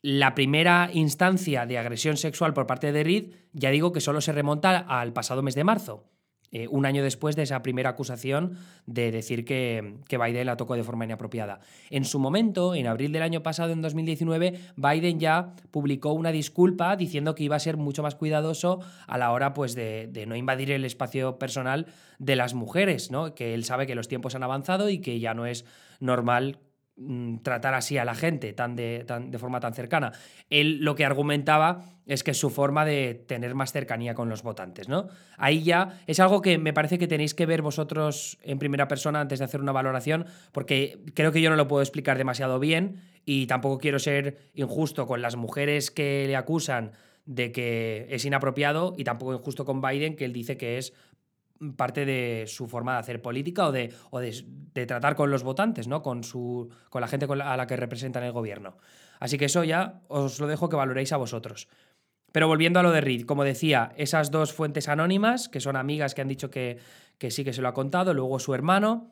La 0.01 0.34
primera 0.34 0.90
instancia 0.92 1.66
de 1.66 1.78
agresión 1.78 2.18
sexual 2.18 2.54
por 2.54 2.66
parte 2.66 2.92
de 2.92 3.04
Reed, 3.04 3.31
ya 3.54 3.69
digo 3.69 3.94
que 3.94 4.01
solo 4.01 4.19
se 4.19 4.31
remonta 4.31 4.80
al 4.80 5.13
pasado 5.13 5.44
mes 5.44 5.56
de 5.56 5.63
marzo. 5.63 6.10
Eh, 6.51 6.68
un 6.69 6.86
año 6.86 7.04
después 7.04 7.36
de 7.36 7.44
esa 7.44 7.62
primera 7.62 7.92
acusación 7.92 8.57
de 8.88 9.12
decir 9.12 9.46
que, 9.46 9.98
que, 10.07 10.18
Biden 10.18 10.48
la 10.48 10.57
tocó 10.57 10.75
de 10.75 10.84
forma 10.84 11.06
inapropiada. 11.06 11.60
En 11.92 12.06
su 12.06 12.18
momento, 12.18 12.74
en 12.74 12.88
abril 12.88 13.12
del 13.12 13.22
año 13.22 13.44
pasado, 13.44 13.72
en 13.72 13.81
2019, 13.81 14.60
Biden 14.75 15.19
ya 15.19 15.54
publicó 15.69 16.13
una 16.13 16.31
disculpa 16.31 16.96
diciendo 16.96 17.36
que 17.36 17.44
iba 17.44 17.56
a 17.56 17.60
ser 17.60 17.78
mucho 17.78 18.01
más 18.01 18.16
cuidadoso 18.16 18.80
a 19.07 19.18
la 19.19 19.31
hora 19.31 19.54
pues, 19.54 19.75
de, 19.75 20.07
de 20.07 20.25
no 20.25 20.36
invadir 20.36 20.72
el 20.72 20.86
espacio 20.86 21.38
personal 21.38 21.86
de 22.18 22.36
las 22.36 22.54
mujeres, 22.56 23.12
¿no? 23.12 23.36
que 23.36 23.54
él 23.54 23.63
sabe 23.63 23.86
que 23.86 23.95
los 23.95 24.07
tiempos 24.07 24.36
han 24.36 24.44
avanzado 24.44 24.90
y 24.90 25.00
que 25.00 25.19
ya 25.19 25.34
no 25.34 25.45
es 25.45 25.66
normal 26.00 26.60
tratar 27.44 27.74
así 27.74 27.98
a 27.98 28.06
la 28.06 28.16
gente 28.16 28.54
tan 28.54 28.75
de, 28.75 29.04
tan, 29.07 29.31
de, 29.31 29.38
forma 29.38 29.60
tan 29.60 29.74
cercana. 29.74 30.12
Él 30.50 30.80
lo 30.81 30.96
que 30.96 31.06
argumentaba 31.06 31.84
es 32.06 32.24
que 32.24 32.31
es 32.31 32.38
su 32.38 32.50
forma 32.50 32.86
de 32.86 33.13
tener 33.13 33.56
más 33.56 33.72
cercanía 33.72 34.16
con 34.16 34.30
los 34.30 34.44
votantes, 34.44 34.90
¿no? 34.90 35.07
Ahí 35.38 35.63
ya 35.63 36.00
es 36.07 36.19
algo 36.19 36.42
que 36.42 36.57
me 36.57 36.74
parece 36.74 36.98
que 36.98 37.07
tenéis 37.07 37.34
que 37.34 37.46
ver 37.46 37.62
vosotros 37.62 38.38
en 38.44 38.60
primera 38.60 38.88
persona 38.88 39.22
antes 39.22 39.40
de 39.40 39.46
hacer 39.46 39.62
una 39.62 39.72
valoración, 39.72 40.25
porque 40.51 41.00
creo 41.13 41.31
que 41.31 41.42
yo 41.42 41.50
no 41.50 41.56
lo 41.56 41.68
puedo 41.68 41.81
explicar 41.81 42.18
demasiado 42.18 42.60
bien 42.60 43.02
y 43.25 43.48
tampoco 43.48 43.78
quiero 43.78 44.00
ser 44.00 44.38
injusto 44.54 45.07
con 45.07 45.22
las 45.22 45.36
mujeres 45.36 45.92
que 45.92 46.25
le 46.28 46.36
acusan 46.36 46.92
de 47.25 47.52
que 47.52 48.07
es 48.09 48.26
inapropiado 48.26 48.95
y 48.97 49.04
tampoco 49.04 49.35
injusto 49.35 49.64
con 49.64 49.81
Biden, 49.81 50.16
que 50.16 50.26
él 50.26 50.33
dice 50.33 50.57
que 50.57 50.80
es 50.80 50.94
parte 51.75 52.06
de 52.06 52.45
su 52.47 52.68
forma 52.68 52.94
de 52.94 52.99
hacer 52.99 53.21
política 53.21 53.68
o 53.68 53.71
de, 53.71 53.94
o 54.11 54.19
de, 54.19 54.85
tratar 54.85 55.16
con 55.16 55.30
los 55.30 55.44
votantes, 55.44 55.87
¿no? 55.87 56.01
Con, 56.01 56.23
su, 56.23 56.69
con 56.89 57.01
la 57.01 57.07
gente 57.07 57.28
a 57.30 57.57
la 57.57 57.68
que 57.68 57.75
representan 57.75 58.23
el 58.23 58.31
gobierno. 58.31 58.78
Así 59.19 59.37
que 59.37 59.45
eso 59.45 59.63
ya 59.63 60.01
os 60.07 60.39
lo 60.39 60.47
dejo 60.47 60.69
que 60.69 60.78
valoréis 60.78 61.11
a 61.11 61.18
vosotros. 61.18 61.68
Pero 62.31 62.47
volviendo 62.47 62.80
a 62.80 62.83
lo 62.83 62.92
de 62.92 63.01
Reed, 63.01 63.25
como 63.25 63.44
decía, 63.44 63.92
esas 63.97 64.31
dos 64.31 64.54
fuentes 64.54 64.87
anónimas, 64.87 65.49
que 65.49 65.59
son 65.59 65.75
amigas 65.75 66.13
que 66.13 66.21
han 66.21 66.28
dicho 66.28 66.49
que, 66.49 66.78
que 67.18 67.31
sí 67.31 67.44
que 67.44 67.54
se 67.54 67.61
lo 67.61 67.68
ha 67.68 67.73
contado, 67.73 68.13
luego 68.13 68.39
su 68.39 68.54
hermano, 68.54 69.11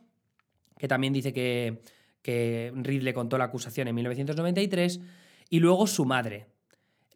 que 0.77 0.87
también 0.87 1.13
dice 1.13 1.33
que, 1.33 1.81
que 2.21 2.71
Reed 2.75 3.01
le 3.01 3.13
contó 3.13 3.37
la 3.37 3.45
acusación 3.45 3.87
en 3.87 3.95
1993, 3.95 5.01
y 5.49 5.59
luego 5.59 5.87
su 5.87 6.05
madre, 6.05 6.47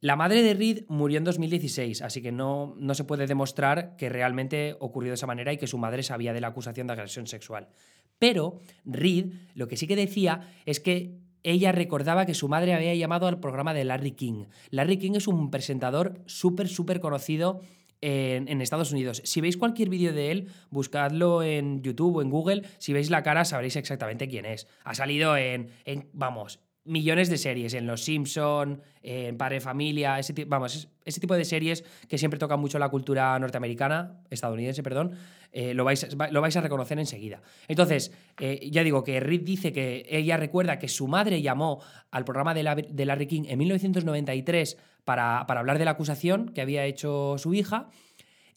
la 0.02 0.16
madre 0.16 0.42
de 0.42 0.56
Reed 0.56 0.86
murió 0.88 1.20
en 1.20 1.24
2016, 1.24 2.02
así 2.02 2.24
que 2.24 2.32
no, 2.32 2.74
no, 2.78 2.96
se 2.96 3.04
puede 3.04 3.28
demostrar 3.28 3.96
que 3.98 4.10
realmente 4.10 4.76
ocurrió 4.80 5.12
de 5.12 5.16
esa 5.16 5.28
manera 5.28 5.54
y 5.54 5.58
que 5.58 5.68
su 5.68 5.78
madre 5.78 6.02
sabía 6.02 6.34
de 6.34 6.42
la 6.42 6.48
acusación 6.48 6.88
de 6.88 6.94
agresión 6.94 7.28
sexual. 7.28 7.70
Pero 8.18 8.60
Reed 8.84 9.28
lo 9.54 9.68
que 9.68 9.78
sí 9.78 9.86
que 9.86 9.96
decía 9.96 10.52
es 10.66 10.80
que 10.80 11.20
ella 11.44 11.72
recordaba 11.72 12.26
que 12.26 12.34
su 12.34 12.48
madre 12.48 12.74
había 12.74 12.96
llamado 12.96 13.28
al 13.28 13.40
programa 13.40 13.76
de 13.76 13.86
Larry 13.86 14.12
King. 14.12 14.46
Larry 14.72 14.98
King 14.98 15.14
es 15.16 15.28
un 15.28 15.52
presentador 15.52 16.20
súper, 16.26 16.68
súper 16.68 17.00
conocido 17.00 17.62
en, 18.02 18.62
Estados 18.62 18.92
Unidos. 18.92 19.22
Si 19.26 19.42
veis 19.42 19.58
cualquier 19.58 19.90
vídeo 19.90 20.14
de 20.14 20.32
él, 20.32 20.48
buscadlo 20.72 21.44
en 21.44 21.84
YouTube 21.84 22.18
o 22.18 22.22
en 22.24 22.32
Google. 22.32 22.64
Si 22.80 22.94
veis 22.94 23.12
la 23.12 23.22
cara, 23.22 23.46
sabréis 23.46 23.76
exactamente 23.76 24.28
quién 24.28 24.46
es. 24.46 24.68
Ha 24.84 24.96
salido 24.96 25.38
en, 25.38 25.70
en 25.86 26.10
vamos, 26.14 26.60
millones 26.84 27.30
de 27.30 27.38
series, 27.38 27.74
en 27.74 27.86
Los 27.86 28.04
Simpson, 28.04 28.82
en 29.04 29.38
Padre 29.38 29.62
Familia, 29.62 30.18
ese, 30.18 30.46
vamos, 30.46 30.90
ese 31.06 31.20
tipo 31.20 31.36
de 31.36 31.46
series 31.46 31.84
que 32.08 32.18
siempre 32.18 32.40
tocan 32.40 32.60
mucho 32.60 32.80
la 32.80 32.90
cultura 32.90 33.38
norteamericana, 33.38 34.22
estadounidense, 34.30 34.82
perdón, 34.82 35.16
eh, 35.52 35.74
lo, 35.74 35.84
vais, 35.84 36.08
lo, 36.32 36.42
vais, 36.42 36.58
a 36.58 36.62
reconocer 36.62 36.98
enseguida. 36.98 37.42
Entonces, 37.68 38.12
eh, 38.40 38.70
ya 38.72 38.84
digo 38.84 39.04
que 39.04 39.20
Reed 39.20 39.42
dice 39.42 39.72
que 39.72 40.06
ella 40.10 40.38
recuerda 40.38 40.80
que 40.80 40.88
su 40.88 41.08
madre 41.08 41.42
llamó 41.42 41.82
al 42.10 42.26
programa 42.26 42.54
de, 42.54 42.64
Larry 42.64 43.28
King 43.28 43.44
en 43.48 43.60
1993 43.60 44.78
para, 45.04 45.46
para 45.48 45.60
hablar 45.60 45.78
de 45.78 45.86
la 45.86 45.92
acusación 45.92 46.50
que 46.50 46.62
había 46.62 46.86
hecho 46.86 47.36
su 47.38 47.54
hija 47.54 47.90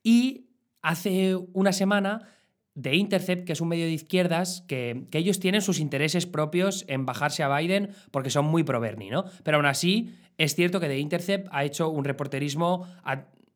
y 0.02 0.46
hace 0.82 1.36
una 1.52 1.72
semana 1.72 2.28
de 2.74 2.96
Intercept, 2.96 3.46
que 3.46 3.52
es 3.52 3.60
un 3.60 3.68
medio 3.68 3.86
de 3.86 3.92
izquierdas, 3.92 4.64
que, 4.66 5.06
ellos 5.12 5.40
tienen 5.40 5.62
sus 5.62 5.78
intereses 5.78 6.26
propios 6.26 6.84
en 6.88 7.06
bajarse 7.06 7.42
a 7.42 7.56
Biden 7.56 7.90
porque 8.10 8.30
son 8.30 8.46
muy 8.46 8.64
pro 8.64 8.80
Bernie, 8.80 9.10
¿no? 9.10 9.24
Pero 9.42 9.58
aún 9.58 9.66
así, 9.66 10.14
Es 10.36 10.56
cierto 10.56 10.80
que 10.80 10.88
The 10.88 10.98
Intercept 10.98 11.46
ha 11.52 11.62
hecho 11.62 11.88
un 11.90 12.04
reporterismo 12.04 12.88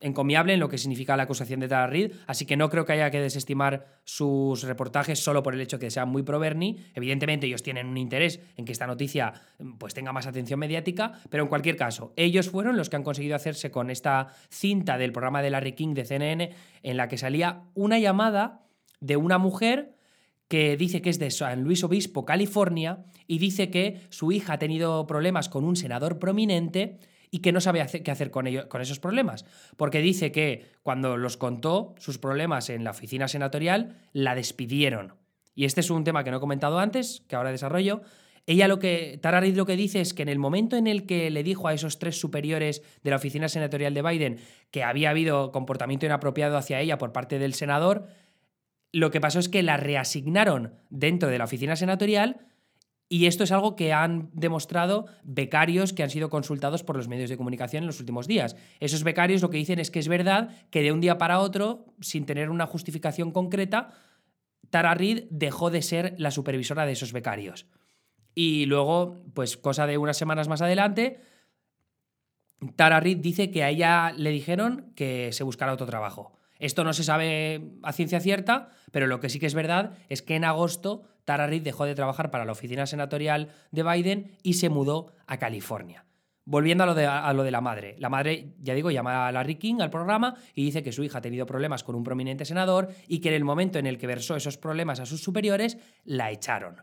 encomiable 0.01 0.55
en 0.55 0.61
lo 0.61 0.69
que 0.69 0.79
significa 0.79 1.17
la 1.17 1.25
acusación 1.25 1.59
de 1.59 1.67
Tara 1.69 1.93
así 2.27 2.47
que 2.47 2.57
no 2.57 2.71
creo 2.71 2.85
que 2.85 2.93
haya 2.93 3.11
que 3.11 3.21
desestimar 3.21 3.87
sus 4.05 4.63
reportajes 4.63 5.19
solo 5.19 5.43
por 5.43 5.55
el 5.55 5.61
hecho 5.61 5.79
de 5.79 5.87
que 5.87 5.91
sean 5.91 6.09
muy 6.09 6.23
pro 6.23 6.39
Bernie. 6.39 6.77
Evidentemente 6.95 7.47
ellos 7.47 7.63
tienen 7.63 7.87
un 7.87 7.97
interés 7.97 8.41
en 8.57 8.65
que 8.65 8.73
esta 8.73 8.87
noticia 8.87 9.33
pues 9.79 9.95
tenga 9.95 10.13
más 10.13 10.27
atención 10.27 10.61
mediática, 10.61 11.13
pero 11.31 11.43
en 11.43 11.49
cualquier 11.49 11.77
caso, 11.77 12.13
ellos 12.17 12.49
fueron 12.49 12.77
los 12.77 12.89
que 12.91 12.97
han 12.97 13.03
conseguido 13.03 13.35
hacerse 13.35 13.71
con 13.71 13.91
esta 13.91 14.29
cinta 14.51 14.99
del 14.99 15.13
programa 15.13 15.43
de 15.43 15.51
Larry 15.51 15.73
King 15.73 15.95
de 15.95 16.05
CNN 16.05 16.51
en 16.83 16.97
la 16.97 17.09
que 17.09 17.19
salía 17.19 17.65
una 17.75 17.99
llamada 17.99 18.68
de 19.01 19.17
una 19.17 19.39
mujer 19.39 19.95
que 20.49 20.77
dice 20.77 21.03
que 21.03 21.11
es 21.11 21.19
de 21.19 21.31
San 21.31 21.63
Luis 21.63 21.85
Obispo, 21.85 22.25
California, 22.25 23.05
y 23.27 23.39
dice 23.39 23.71
que 23.71 24.01
su 24.09 24.33
hija 24.33 24.55
ha 24.55 24.59
tenido 24.59 25.07
problemas 25.07 25.49
con 25.49 25.65
un 25.65 25.77
senador 25.77 26.19
prominente 26.19 26.99
y 27.31 27.41
que 27.41 27.53
no 27.53 27.61
sabe 27.61 27.87
qué 28.03 28.11
hacer 28.11 28.31
con, 28.31 28.47
con 28.69 28.81
esos 28.81 28.99
problemas. 28.99 29.45
Porque 29.77 30.01
dice 30.01 30.33
que 30.33 30.65
cuando 30.83 31.19
los 31.19 31.37
contó 31.37 31.95
sus 31.99 32.19
problemas 32.19 32.71
en 32.71 32.85
la 32.85 32.91
oficina 32.93 33.29
senatorial, 33.29 33.97
la 34.13 34.35
despidieron. 34.35 35.15
Y 35.55 35.67
este 35.67 35.81
es 35.81 35.91
un 35.91 36.05
tema 36.05 36.25
que 36.25 36.31
no 36.31 36.39
he 36.39 36.41
comentado 36.41 36.79
antes, 36.79 37.23
que 37.29 37.37
ahora 37.37 37.51
desarrollo. 37.51 38.01
Ella 38.47 38.67
lo 38.67 38.79
que, 38.79 39.19
Tara 39.21 39.41
Reid 39.41 39.57
lo 39.57 39.67
que 39.67 39.77
dice 39.77 40.01
es 40.01 40.15
que 40.15 40.23
en 40.23 40.31
el 40.31 40.39
momento 40.39 40.77
en 40.77 40.87
el 40.87 41.05
que 41.05 41.29
le 41.29 41.43
dijo 41.43 41.69
a 41.69 41.75
esos 41.75 41.99
tres 41.99 42.19
superiores 42.19 42.83
de 43.03 43.11
la 43.11 43.17
oficina 43.17 43.49
senatorial 43.49 43.93
de 43.93 44.01
Biden 44.01 44.39
que 44.71 44.85
había 44.85 45.11
habido 45.11 45.53
comportamiento 45.53 46.07
inapropiado 46.07 46.57
hacia 46.57 46.81
ella 46.81 46.97
por 46.97 47.13
parte 47.13 47.39
del 47.39 47.53
senador, 47.53 48.07
lo 48.93 49.11
que 49.11 49.21
pasó 49.21 49.39
es 49.39 49.49
que 49.49 49.63
la 49.63 49.77
reasignaron 49.77 50.75
dentro 50.91 51.29
de 51.29 51.39
la 51.39 51.45
oficina 51.45 51.77
senatorial 51.77 52.49
y 53.11 53.27
esto 53.27 53.45
es 53.45 53.53
algo 53.53 53.75
que 53.75 53.93
han 53.93 54.31
demostrado 54.35 55.07
becarios 55.23 55.95
que 55.95 56.03
han 56.03 56.11
sido 56.11 56.29
consultados 56.29 56.83
por 56.83 56.97
los 56.97 57.09
medios 57.09 57.31
de 57.31 57.39
comunicación 57.39 57.83
en 57.83 57.87
los 57.87 58.01
últimos 58.01 58.27
días. 58.27 58.55
Esos 58.81 59.03
becarios 59.03 59.41
lo 59.41 59.49
que 59.49 59.57
dicen 59.57 59.79
es 59.79 59.91
que 59.91 59.99
es 59.99 60.09
verdad 60.09 60.51
que 60.71 60.83
de 60.83 60.93
un 60.93 61.01
día 61.01 61.17
para 61.17 61.41
otro, 61.41 61.87
sin 62.01 62.27
tener 62.27 62.51
una 62.51 62.67
justificación 62.67 63.31
concreta, 63.31 63.95
Tara 64.69 64.95
Reid 64.95 65.25
dejó 65.31 65.71
de 65.71 65.81
ser 65.81 66.15
la 66.19 66.31
supervisora 66.31 66.85
de 66.85 66.93
esos 66.93 67.13
becarios. 67.13 67.67
Y 68.35 68.67
luego, 68.67 69.17
pues 69.33 69.57
cosa 69.57 69.87
de 69.87 69.97
unas 69.97 70.19
semanas 70.19 70.49
más 70.49 70.61
adelante, 70.61 71.21
Tara 72.77 73.01
Reid 73.01 73.19
dice 73.19 73.51
que 73.51 73.65
a 73.65 73.71
ella 73.71 74.13
le 74.13 74.31
dijeron 74.31 74.93
que 74.95 75.33
se 75.33 75.45
buscara 75.45 75.73
otro 75.73 75.87
trabajo. 75.87 76.38
Esto 76.59 76.85
no 76.85 76.93
se 76.93 77.05
sabe 77.05 77.71
a 77.83 77.93
ciencia 77.93 78.21
cierta, 78.21 78.71
pero 78.91 79.07
lo 79.07 79.21
que 79.21 79.29
sí 79.29 79.39
que 79.39 79.47
es 79.47 79.55
verdad 79.55 79.93
es 80.09 80.23
que 80.23 80.35
en 80.35 80.45
agosto 80.45 81.03
Tara 81.25 81.47
Reid 81.47 81.63
dejó 81.63 81.85
de 81.85 81.95
trabajar 81.95 82.31
para 82.31 82.45
la 82.45 82.53
oficina 82.53 82.87
senatorial 82.87 83.51
de 83.71 83.83
Biden 83.83 84.39
y 84.43 84.55
se 84.55 84.69
mudó 84.69 85.13
a 85.27 85.39
California. 85.39 86.05
Volviendo 86.45 86.85
a 86.85 86.87
lo, 86.87 86.95
de, 86.95 87.05
a 87.05 87.31
lo 87.35 87.43
de 87.43 87.51
la 87.51 87.61
madre. 87.61 87.95
La 87.99 88.09
madre, 88.09 88.55
ya 88.63 88.73
digo, 88.73 88.91
llama 88.91 89.29
a 89.29 89.33
Larry 89.33 89.57
King 89.57 89.81
al 89.81 89.91
programa 89.91 90.35
y 90.55 90.65
dice 90.65 90.83
que 90.83 90.93
su 90.93 91.05
hija 91.05 91.19
ha 91.19 91.21
tenido 91.21 91.45
problemas 91.45 91.85
con 91.85 91.95
un 91.95 92.03
prominente 92.03 92.47
senador 92.47 92.89
y 93.07 93.19
que 93.21 93.29
en 93.29 93.35
el 93.35 93.45
momento 93.45 93.79
en 93.79 93.87
el 93.87 93.99
que 93.99 94.07
versó 94.07 94.35
esos 94.35 94.57
problemas 94.57 94.99
a 94.99 95.05
sus 95.05 95.23
superiores, 95.23 95.77
la 96.05 96.31
echaron. 96.31 96.83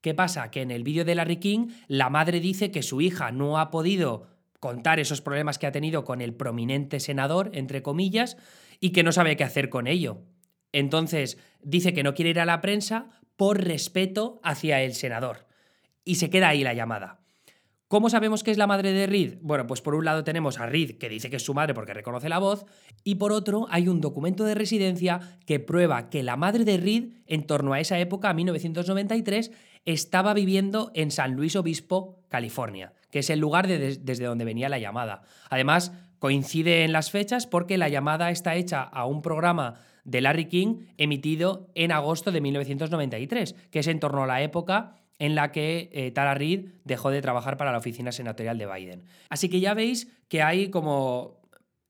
¿Qué 0.00 0.14
pasa? 0.14 0.50
Que 0.50 0.62
en 0.62 0.70
el 0.70 0.84
vídeo 0.84 1.04
de 1.04 1.14
Larry 1.14 1.36
King, 1.36 1.68
la 1.86 2.08
madre 2.08 2.40
dice 2.40 2.70
que 2.70 2.82
su 2.82 3.02
hija 3.02 3.30
no 3.30 3.58
ha 3.58 3.70
podido 3.70 4.26
contar 4.60 4.98
esos 4.98 5.20
problemas 5.20 5.58
que 5.58 5.66
ha 5.66 5.72
tenido 5.72 6.04
con 6.04 6.20
el 6.20 6.34
prominente 6.34 7.00
senador, 7.00 7.50
entre 7.52 7.82
comillas, 7.82 8.36
y 8.80 8.90
que 8.90 9.02
no 9.02 9.12
sabe 9.12 9.36
qué 9.36 9.44
hacer 9.44 9.68
con 9.68 9.86
ello. 9.86 10.22
Entonces, 10.72 11.38
dice 11.62 11.92
que 11.92 12.02
no 12.02 12.14
quiere 12.14 12.30
ir 12.30 12.40
a 12.40 12.46
la 12.46 12.60
prensa 12.60 13.08
por 13.36 13.62
respeto 13.62 14.40
hacia 14.42 14.82
el 14.82 14.94
senador. 14.94 15.46
Y 16.04 16.16
se 16.16 16.30
queda 16.30 16.48
ahí 16.48 16.62
la 16.62 16.74
llamada. 16.74 17.20
¿Cómo 17.88 18.10
sabemos 18.10 18.44
que 18.44 18.50
es 18.50 18.58
la 18.58 18.66
madre 18.66 18.92
de 18.92 19.06
Reed? 19.06 19.38
Bueno, 19.40 19.66
pues 19.66 19.80
por 19.80 19.94
un 19.94 20.04
lado 20.04 20.22
tenemos 20.22 20.58
a 20.58 20.66
Reed, 20.66 20.98
que 20.98 21.08
dice 21.08 21.30
que 21.30 21.36
es 21.36 21.42
su 21.42 21.54
madre 21.54 21.72
porque 21.72 21.94
reconoce 21.94 22.28
la 22.28 22.38
voz, 22.38 22.66
y 23.02 23.14
por 23.14 23.32
otro 23.32 23.66
hay 23.70 23.88
un 23.88 24.02
documento 24.02 24.44
de 24.44 24.54
residencia 24.54 25.38
que 25.46 25.58
prueba 25.58 26.10
que 26.10 26.22
la 26.22 26.36
madre 26.36 26.66
de 26.66 26.76
Reed, 26.76 27.12
en 27.26 27.46
torno 27.46 27.72
a 27.72 27.80
esa 27.80 27.98
época, 27.98 28.28
a 28.28 28.34
1993, 28.34 29.52
estaba 29.86 30.34
viviendo 30.34 30.90
en 30.94 31.10
San 31.10 31.32
Luis 31.32 31.56
Obispo, 31.56 32.20
California, 32.28 32.92
que 33.10 33.20
es 33.20 33.30
el 33.30 33.38
lugar 33.38 33.66
desde 33.66 34.24
donde 34.24 34.44
venía 34.44 34.68
la 34.68 34.78
llamada. 34.78 35.22
Además, 35.48 35.92
coincide 36.18 36.84
en 36.84 36.92
las 36.92 37.10
fechas 37.10 37.46
porque 37.46 37.78
la 37.78 37.88
llamada 37.88 38.30
está 38.30 38.56
hecha 38.56 38.82
a 38.82 39.06
un 39.06 39.22
programa 39.22 39.80
de 40.04 40.20
Larry 40.20 40.46
King 40.46 40.86
emitido 40.96 41.70
en 41.74 41.92
agosto 41.92 42.32
de 42.32 42.40
1993, 42.40 43.54
que 43.70 43.78
es 43.80 43.86
en 43.86 44.00
torno 44.00 44.24
a 44.24 44.26
la 44.26 44.42
época 44.42 44.94
en 45.18 45.34
la 45.34 45.52
que 45.52 45.90
eh, 45.92 46.10
Tara 46.12 46.34
Reid 46.34 46.68
dejó 46.84 47.10
de 47.10 47.20
trabajar 47.20 47.56
para 47.56 47.72
la 47.72 47.78
oficina 47.78 48.12
senatorial 48.12 48.56
de 48.56 48.66
Biden. 48.66 49.04
Así 49.28 49.48
que 49.48 49.60
ya 49.60 49.74
veis 49.74 50.08
que 50.28 50.42
hay 50.42 50.70
como, 50.70 51.40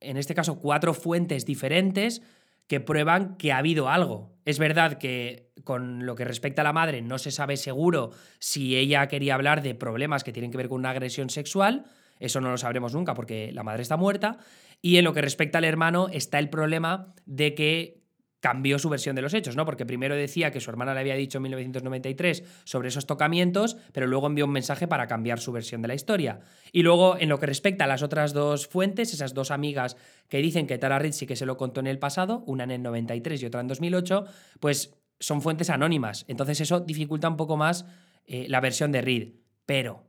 en 0.01 0.17
este 0.17 0.35
caso, 0.35 0.59
cuatro 0.59 0.95
fuentes 0.95 1.45
diferentes 1.45 2.23
que 2.67 2.81
prueban 2.81 3.37
que 3.37 3.53
ha 3.53 3.59
habido 3.59 3.89
algo. 3.89 4.33
Es 4.45 4.59
verdad 4.59 4.99
que 4.99 5.51
con 5.65 6.07
lo 6.07 6.15
que 6.15 6.25
respecta 6.25 6.63
a 6.63 6.65
la 6.65 6.73
madre 6.73 7.03
no 7.03 7.19
se 7.19 7.31
sabe 7.31 7.57
seguro 7.57 8.11
si 8.39 8.77
ella 8.77 9.07
quería 9.09 9.35
hablar 9.35 9.63
de 9.63 9.75
problemas 9.75 10.25
que 10.25 10.33
tienen 10.33 10.51
que 10.51 10.59
ver 10.59 10.69
con 10.69 10.81
una 10.81 10.91
agresión 10.91 11.31
sexual, 11.31 11.85
eso 12.21 12.41
no 12.41 12.51
lo 12.51 12.59
sabremos 12.59 12.95
nunca 12.95 13.15
porque 13.15 13.51
la 13.53 13.63
madre 13.63 13.83
está 13.83 13.97
muerta, 13.97 14.39
y 14.81 14.97
en 14.97 15.05
lo 15.05 15.13
que 15.13 15.23
respecta 15.23 15.59
al 15.59 15.65
hermano 15.65 16.09
está 16.13 16.39
el 16.39 16.51
problema 16.51 17.15
de 17.27 17.55
que 17.55 17.99
cambió 18.41 18.79
su 18.79 18.89
versión 18.89 19.17
de 19.17 19.23
los 19.23 19.35
hechos, 19.35 19.57
¿no? 19.57 19.65
Porque 19.65 19.85
primero 19.85 20.15
decía 20.15 20.51
que 20.51 20.61
su 20.61 20.71
hermana 20.71 20.95
le 20.95 21.01
había 21.01 21.15
dicho 21.17 21.39
en 21.39 21.43
1993 21.43 22.45
sobre 22.65 22.89
esos 22.89 23.07
tocamientos, 23.07 23.77
pero 23.93 24.07
luego 24.07 24.27
envió 24.29 24.45
un 24.45 24.53
mensaje 24.53 24.87
para 24.87 25.09
cambiar 25.09 25.41
su 25.41 25.51
versión 25.53 25.83
de 25.83 25.89
la 25.89 25.95
historia. 25.95 26.41
Y 26.73 26.83
luego, 26.83 27.17
en 27.19 27.29
lo 27.29 27.41
que 27.41 27.47
respecta 27.47 27.85
a 27.85 27.89
las 27.89 28.03
otras 28.03 28.33
dos 28.33 28.69
fuentes, 28.69 29.13
esas 29.13 29.35
dos 29.35 29.51
amigas 29.51 29.97
que 30.29 30.39
dicen 30.39 30.67
que 30.67 30.79
Tara 30.79 30.99
Reid 30.99 31.13
sí 31.13 31.27
que 31.27 31.37
se 31.37 31.47
lo 31.47 31.57
contó 31.57 31.81
en 31.81 31.89
el 31.89 31.99
pasado, 31.99 32.45
una 32.47 32.65
en 32.65 32.71
el 32.71 32.83
93 32.83 33.43
y 33.43 33.47
otra 33.47 33.61
en 33.61 33.67
2008, 33.67 34.25
pues 34.61 34.97
son 35.19 35.43
fuentes 35.43 35.71
anónimas. 35.71 36.25
Entonces 36.29 36.61
eso 36.61 36.81
dificulta 36.81 37.29
un 37.29 37.37
poco 37.37 37.57
más 37.57 37.87
eh, 38.27 38.47
la 38.49 38.61
versión 38.61 38.93
de 38.93 39.01
Reid. 39.01 39.33
Pero, 39.67 40.05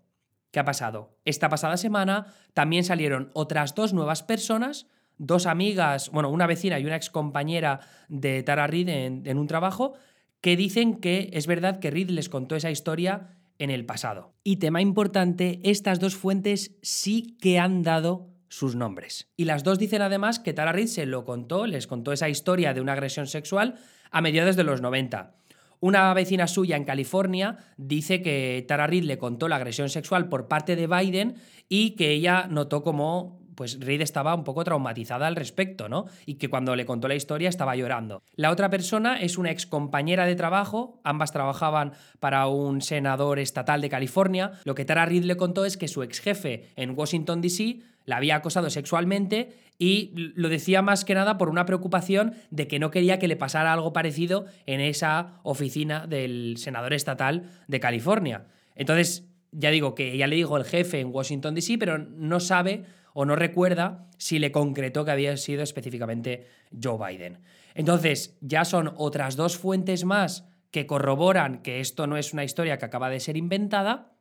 ¿qué 0.52 0.60
ha 0.60 0.66
pasado? 0.66 1.18
Esta 1.26 1.50
pasada 1.50 1.78
semana 1.78 2.34
también 2.54 2.84
salieron 2.84 3.32
otras 3.34 3.76
dos 3.76 3.94
nuevas 3.94 4.24
personas 4.24 4.88
dos 5.20 5.46
amigas, 5.46 6.10
bueno, 6.10 6.30
una 6.30 6.48
vecina 6.48 6.80
y 6.80 6.86
una 6.86 6.96
ex 6.96 7.12
compañera 7.12 7.82
de 8.08 8.42
Tara 8.42 8.66
Reid 8.66 8.90
en, 8.90 9.38
un 9.38 9.48
trabajo, 9.48 9.94
que 10.42 10.56
dicen 10.56 10.96
que 10.96 11.30
es 11.34 11.46
verdad 11.46 11.80
que 11.80 11.92
Reid 11.92 12.10
les 12.10 12.30
contó 12.30 12.56
esa 12.56 12.72
historia 12.72 13.36
en 13.60 13.70
el 13.70 13.86
pasado. 13.86 14.34
Y 14.44 14.56
tema 14.56 14.82
importante, 14.82 15.60
estas 15.64 16.00
dos 16.00 16.16
fuentes 16.16 16.78
sí 16.82 17.38
que 17.42 17.60
han 17.60 17.84
dado 17.84 18.30
sus 18.48 18.76
nombres. 18.76 19.28
Y 19.36 19.44
las 19.44 19.64
dos 19.64 19.78
dicen 19.78 20.02
además 20.02 20.40
que 20.40 20.54
Tara 20.54 20.72
Reid 20.72 20.88
se 20.88 21.06
lo 21.06 21.26
contó, 21.26 21.68
les 21.68 21.86
contó 21.86 22.14
esa 22.14 22.30
historia 22.30 22.74
de 22.74 22.82
una 22.82 22.94
agresión 22.94 23.28
sexual 23.28 23.76
a 24.12 24.22
mediados 24.22 24.56
de 24.56 24.64
los 24.64 24.82
90. 24.82 25.36
Una 25.82 26.14
vecina 26.14 26.48
suya 26.48 26.76
en 26.76 26.84
California 26.84 27.58
dice 27.78 28.22
que 28.22 28.66
Tara 28.68 28.88
Reid 28.88 29.06
le 29.06 29.18
contó 29.18 29.48
la 29.48 29.56
agresión 29.56 29.90
sexual 29.90 30.28
por 30.28 30.48
parte 30.48 30.76
de 30.76 30.88
Biden 30.88 31.36
y 31.70 31.92
que 31.92 32.12
ella 32.12 32.48
notó 32.50 32.84
como 32.84 33.40
pues 33.60 33.78
Reid 33.82 34.00
estaba 34.00 34.36
un 34.36 34.46
poco 34.46 34.64
traumatizada 34.64 35.28
al 35.28 35.36
respecto, 35.36 35.90
¿no? 35.90 36.06
Y 36.26 36.36
que 36.36 36.50
cuando 36.50 36.78
le 36.78 36.86
contó 36.86 37.10
la 37.10 37.16
historia 37.16 37.50
estaba 37.50 37.76
llorando. 37.76 38.24
La 38.38 38.52
otra 38.52 38.70
persona 38.70 39.20
es 39.20 39.38
una 39.38 39.52
ex 39.52 39.66
compañera 39.66 40.26
de 40.26 40.38
trabajo, 40.38 41.02
ambas 41.04 41.34
trabajaban 41.34 41.92
para 42.22 42.48
un 42.48 42.82
senador 42.82 43.38
estatal 43.38 43.82
de 43.82 43.90
California. 43.90 44.54
Lo 44.64 44.76
que 44.76 44.86
Tara 44.86 45.06
Reid 45.06 45.26
le 45.26 45.36
contó 45.36 45.66
es 45.66 45.76
que 45.76 45.90
su 45.90 46.04
ex 46.04 46.22
jefe 46.22 46.70
en 46.78 46.98
Washington, 46.98 47.42
D.C., 47.42 47.82
la 48.10 48.18
había 48.18 48.38
acosado 48.38 48.72
sexualmente 48.72 49.50
y 49.78 50.12
lo 50.16 50.50
decía 50.50 50.82
más 50.82 51.06
que 51.06 51.14
nada 51.14 51.38
por 51.38 51.48
una 51.48 51.66
preocupación 51.66 52.34
de 52.50 52.68
que 52.68 52.80
no 52.80 52.90
quería 52.90 53.20
que 53.20 53.28
le 53.28 53.36
pasara 53.36 53.72
algo 53.72 53.94
parecido 53.94 54.46
en 54.66 54.82
esa 54.82 55.40
oficina 55.44 56.08
del 56.08 56.56
senador 56.58 56.94
estatal 56.94 57.44
de 57.68 57.80
California. 57.80 58.48
Entonces, 58.76 59.30
ya 59.52 59.70
digo 59.70 59.94
que 59.94 60.18
ya 60.18 60.26
le 60.26 60.36
dijo 60.36 60.58
el 60.58 60.66
jefe 60.66 61.00
en 61.00 61.14
Washington, 61.14 61.54
D.C., 61.54 61.78
pero 61.78 62.00
no 62.00 62.40
sabe 62.40 62.84
o 63.14 63.26
no 63.26 63.36
recuerda 63.36 64.10
si 64.18 64.40
le 64.40 64.52
concretó 64.52 65.06
que 65.06 65.12
había 65.12 65.38
sido 65.38 65.62
específicamente 65.62 66.48
Joe 66.82 66.98
Biden. 66.98 67.38
Entonces, 67.76 68.40
ya 68.42 68.66
son 68.66 68.92
otras 68.98 69.36
dos 69.36 69.56
fuentes 69.56 70.04
más 70.04 70.48
que 70.72 70.88
corroboran 70.88 71.62
que 71.62 71.80
esto 71.80 72.08
no 72.08 72.18
es 72.18 72.34
una 72.34 72.44
historia 72.44 72.80
que 72.80 72.86
acaba 72.86 73.12
de 73.12 73.20
ser 73.20 73.38
inventada. 73.38 74.14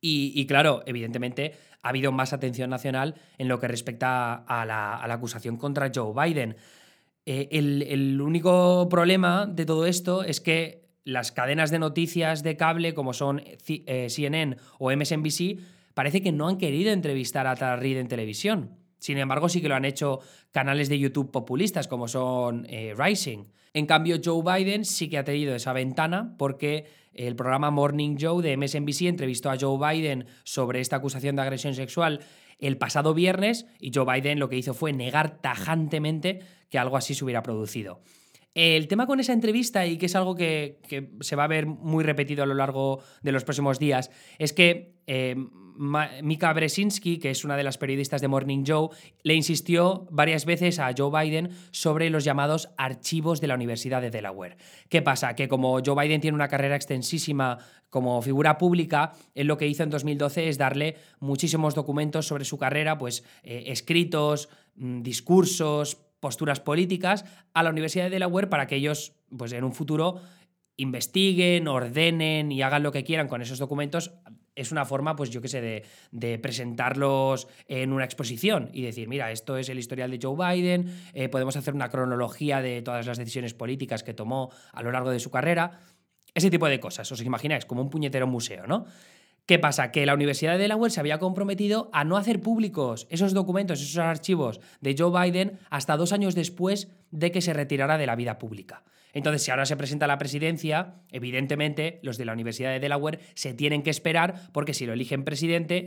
Y, 0.00 0.46
claro, 0.46 0.82
evidentemente 0.86 1.52
ha 1.82 1.90
habido 1.90 2.12
más 2.12 2.32
atención 2.32 2.70
nacional 2.70 3.14
en 3.38 3.48
lo 3.48 3.58
que 3.58 3.68
respecta 3.68 4.34
a 4.34 4.64
la, 4.64 5.02
acusación 5.12 5.56
contra 5.56 5.90
Joe 5.94 6.12
Biden. 6.14 6.56
Eh, 7.26 7.48
el, 7.52 8.20
único 8.20 8.88
problema 8.88 9.46
de 9.46 9.66
todo 9.66 9.86
esto 9.86 10.22
es 10.22 10.40
que 10.40 10.88
las 11.04 11.32
cadenas 11.32 11.70
de 11.70 11.78
noticias 11.78 12.42
de 12.42 12.56
cable, 12.56 12.94
como 12.94 13.12
son 13.12 13.42
eh, 13.44 14.06
CNN 14.08 14.56
o 14.78 14.90
MSNBC, 14.90 15.58
parece 15.94 16.22
que 16.22 16.32
no 16.32 16.48
han 16.48 16.56
querido 16.56 16.92
entrevistar 16.92 17.46
a 17.46 17.56
Tara 17.56 17.76
Reid 17.76 17.98
en 17.98 18.08
televisión. 18.08 18.79
Sin 19.00 19.18
embargo, 19.18 19.48
sí 19.48 19.60
que 19.60 19.68
lo 19.68 19.74
han 19.74 19.84
hecho 19.84 20.20
canales 20.52 20.88
de 20.88 20.98
YouTube 20.98 21.32
populistas 21.32 21.88
como 21.88 22.06
son 22.06 22.66
eh, 22.70 22.94
Rising. 22.96 23.46
En 23.74 23.86
cambio, 23.86 24.18
Joe 24.24 24.42
Biden 24.42 24.84
sí 24.84 25.08
que 25.08 25.18
ha 25.18 25.24
tenido 25.24 25.54
esa 25.54 25.72
ventana 25.72 26.34
porque 26.38 26.86
el 27.12 27.34
programa 27.34 27.70
Morning 27.70 28.16
Joe 28.20 28.42
de 28.42 28.56
MSNBC 28.56 29.02
entrevistó 29.02 29.50
a 29.50 29.58
Joe 29.58 29.78
Biden 29.78 30.26
sobre 30.44 30.80
esta 30.80 30.96
acusación 30.96 31.36
de 31.36 31.42
agresión 31.42 31.74
sexual 31.74 32.20
el 32.60 32.76
pasado 32.76 33.14
viernes 33.14 33.66
y 33.80 33.90
Joe 33.92 34.04
Biden 34.04 34.38
lo 34.38 34.48
que 34.48 34.56
hizo 34.56 34.74
fue 34.74 34.92
negar 34.92 35.40
tajantemente 35.40 36.40
que 36.68 36.78
algo 36.78 36.96
así 36.96 37.14
se 37.14 37.24
hubiera 37.24 37.42
producido. 37.42 38.00
El 38.54 38.88
tema 38.88 39.06
con 39.06 39.20
esa 39.20 39.32
entrevista, 39.32 39.86
y 39.86 39.96
que 39.96 40.06
es 40.06 40.16
algo 40.16 40.34
que, 40.34 40.80
se 41.20 41.36
va 41.36 41.44
a 41.44 41.48
ver 41.48 41.66
muy 41.66 42.02
repetido 42.02 42.42
a 42.42 42.46
lo 42.46 42.54
largo 42.54 43.00
de 43.22 43.32
los 43.32 43.44
próximos 43.44 43.78
días, 43.78 44.10
es 44.38 44.52
que 44.52 44.96
eh, 45.06 45.36
Mika 46.22 46.52
Bresinski, 46.52 47.18
que 47.18 47.30
es 47.30 47.44
una 47.44 47.56
de 47.56 47.62
las 47.62 47.78
periodistas 47.78 48.20
de 48.20 48.28
Morning 48.28 48.64
Joe, 48.66 48.88
le 49.22 49.34
insistió 49.34 50.06
varias 50.10 50.44
veces 50.44 50.78
a 50.78 50.92
Joe 50.96 51.10
Biden 51.10 51.50
sobre 51.70 52.10
los 52.10 52.24
llamados 52.24 52.70
archivos 52.76 53.40
de 53.40 53.46
la 53.46 53.54
Universidad 53.54 54.02
de 54.02 54.10
Delaware. 54.10 54.56
¿Qué 54.88 55.00
pasa? 55.00 55.34
Que 55.34 55.48
como 55.48 55.80
Joe 55.84 55.94
Biden 56.02 56.20
tiene 56.20 56.34
una 56.34 56.48
carrera 56.48 56.76
extensísima 56.76 57.58
como 57.88 58.20
figura 58.20 58.58
pública, 58.58 59.12
él 59.34 59.46
lo 59.46 59.56
que 59.56 59.68
hizo 59.68 59.82
en 59.82 59.90
2012 59.90 60.48
es 60.48 60.58
darle 60.58 60.96
muchísimos 61.18 61.74
documentos 61.74 62.26
sobre 62.26 62.44
su 62.44 62.58
carrera, 62.58 62.98
pues 62.98 63.24
eh, 63.42 63.64
escritos, 63.68 64.48
mm, 64.76 65.00
discursos, 65.02 66.09
posturas 66.20 66.60
políticas 66.60 67.24
a 67.54 67.62
la 67.62 67.70
Universidad 67.70 68.04
de 68.04 68.10
Delaware 68.10 68.48
para 68.48 68.66
que 68.66 68.76
ellos, 68.76 69.14
pues 69.36 69.52
en 69.52 69.64
un 69.64 69.72
futuro, 69.72 70.20
investiguen, 70.76 71.68
ordenen 71.68 72.52
y 72.52 72.62
hagan 72.62 72.82
lo 72.82 72.92
que 72.92 73.04
quieran 73.04 73.28
con 73.28 73.42
esos 73.42 73.58
documentos. 73.58 74.12
Es 74.54 74.72
una 74.72 74.84
forma, 74.84 75.16
pues 75.16 75.30
yo 75.30 75.40
qué 75.40 75.48
sé, 75.48 75.84
de, 76.10 76.38
presentarlos 76.38 77.48
en 77.68 77.92
una 77.92 78.04
exposición 78.04 78.70
y 78.72 78.82
decir, 78.82 79.08
mira, 79.08 79.30
esto 79.30 79.56
es 79.56 79.68
el 79.68 79.78
historial 79.78 80.10
de 80.10 80.18
Joe 80.20 80.36
Biden, 80.36 80.94
eh, 81.14 81.28
podemos 81.28 81.56
hacer 81.56 81.74
una 81.74 81.88
cronología 81.88 82.60
de 82.60 82.82
todas 82.82 83.06
las 83.06 83.18
decisiones 83.18 83.54
políticas 83.54 84.02
que 84.02 84.14
tomó 84.14 84.50
a 84.72 84.82
lo 84.82 84.90
largo 84.90 85.10
de 85.10 85.20
su 85.20 85.30
carrera. 85.30 85.80
Ese 86.34 86.50
tipo 86.50 86.66
de 86.68 86.80
cosas, 86.80 87.10
os 87.10 87.22
imagináis, 87.22 87.64
como 87.64 87.82
un 87.82 87.90
puñetero 87.90 88.26
museo, 88.26 88.66
¿no? 88.66 88.86
¿Qué 89.50 89.58
pasa? 89.58 89.90
Que 89.90 90.06
la 90.06 90.14
Universidad 90.14 90.52
de 90.52 90.58
Delaware 90.58 90.92
se 90.92 91.00
había 91.00 91.18
comprometido 91.18 91.90
a 91.92 92.04
no 92.04 92.16
hacer 92.16 92.38
públicos 92.40 93.08
esos 93.10 93.34
documentos, 93.34 93.82
esos 93.82 93.98
archivos 93.98 94.60
de 94.80 94.94
Joe 94.96 95.10
Biden 95.10 95.58
hasta 95.70 95.96
dos 95.96 96.12
años 96.12 96.36
después 96.36 96.86
de 97.10 97.32
que 97.32 97.40
se 97.40 97.52
retirara 97.52 97.98
de 97.98 98.06
la 98.06 98.14
vida 98.14 98.38
pública. 98.38 98.84
Entonces, 99.12 99.42
si 99.42 99.50
ahora 99.50 99.66
se 99.66 99.76
presenta 99.76 100.04
a 100.04 100.06
la 100.06 100.18
presidencia, 100.18 101.02
evidentemente 101.10 101.98
los 102.04 102.16
de 102.16 102.26
la 102.26 102.32
Universidad 102.32 102.70
de 102.70 102.78
Delaware 102.78 103.18
se 103.34 103.52
tienen 103.52 103.82
que 103.82 103.90
esperar 103.90 104.40
porque 104.52 104.72
si 104.72 104.86
lo 104.86 104.92
eligen 104.92 105.24
presidente, 105.24 105.86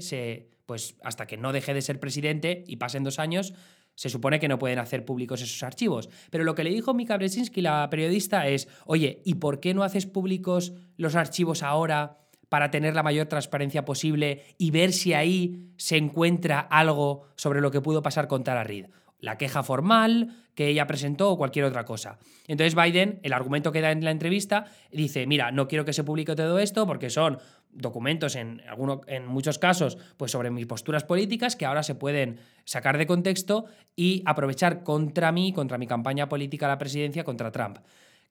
pues 0.66 0.98
hasta 1.02 1.26
que 1.26 1.38
no 1.38 1.54
deje 1.54 1.74
de 1.74 1.82
ser 1.82 2.02
presidente 2.02 2.66
y 2.68 2.76
pasen 2.76 3.06
dos 3.06 3.18
años, 3.18 3.54
se 3.96 4.10
supone 4.10 4.42
que 4.42 4.50
no 4.50 4.60
pueden 4.60 4.80
hacer 4.80 5.06
públicos 5.06 5.42
esos 5.42 5.64
archivos. 5.64 6.10
Pero 6.32 6.44
lo 6.44 6.54
que 6.54 6.66
le 6.66 6.72
dijo 6.72 6.94
Mika 6.94 7.16
Brzezinski, 7.16 7.62
la 7.62 7.88
periodista, 7.90 8.46
es, 8.46 8.68
oye, 8.86 9.22
¿y 9.24 9.36
por 9.36 9.62
qué 9.62 9.74
no 9.74 9.84
haces 9.84 10.06
públicos 10.06 10.74
los 10.98 11.16
archivos 11.16 11.64
ahora 11.64 12.23
para 12.54 12.70
tener 12.70 12.94
la 12.94 13.02
mayor 13.02 13.26
transparencia 13.26 13.84
posible 13.84 14.44
y 14.60 14.70
ver 14.70 14.94
si 14.94 15.16
ahí 15.16 15.72
se 15.76 15.98
encuentra 15.98 16.60
algo 16.60 17.24
sobre 17.36 17.62
lo 17.62 17.72
que 17.72 17.82
pudo 17.82 18.04
pasar 18.04 18.28
con 18.28 18.44
Tara 18.44 18.64
Reid. 18.64 18.86
La 19.18 19.40
queja 19.40 19.64
formal 19.64 20.36
que 20.54 20.68
ella 20.68 20.86
presentó 20.86 21.32
o 21.32 21.38
cualquier 21.40 21.66
otra 21.66 21.84
cosa. 21.84 22.20
Entonces 22.48 22.76
Biden, 22.76 23.20
el 23.24 23.34
argumento 23.34 23.72
que 23.72 23.82
da 23.82 23.90
en 23.90 24.04
la 24.04 24.12
entrevista, 24.12 24.66
dice, 24.92 25.26
mira, 25.26 25.50
no 25.50 25.68
quiero 25.68 25.84
que 25.84 25.94
se 25.94 26.04
publique 26.04 26.36
todo 26.36 26.60
esto 26.60 26.86
porque 26.86 27.10
son 27.10 27.40
documentos 27.72 28.36
en, 28.36 28.62
en 29.08 29.26
muchos 29.26 29.58
casos 29.58 29.98
pues 30.18 30.30
sobre 30.30 30.52
mis 30.52 30.68
posturas 30.68 31.04
políticas 31.04 31.56
que 31.56 31.66
ahora 31.66 31.82
se 31.82 31.96
pueden 31.96 32.38
sacar 32.66 33.00
de 33.00 33.08
contexto 33.08 33.66
y 33.96 34.22
aprovechar 34.28 34.84
contra 34.84 35.32
mí, 35.32 35.54
contra 35.54 35.80
mi 35.80 35.88
campaña 35.88 36.30
política 36.30 36.68
a 36.68 36.70
la 36.70 36.78
presidencia, 36.78 37.24
contra 37.24 37.52
Trump. 37.52 37.80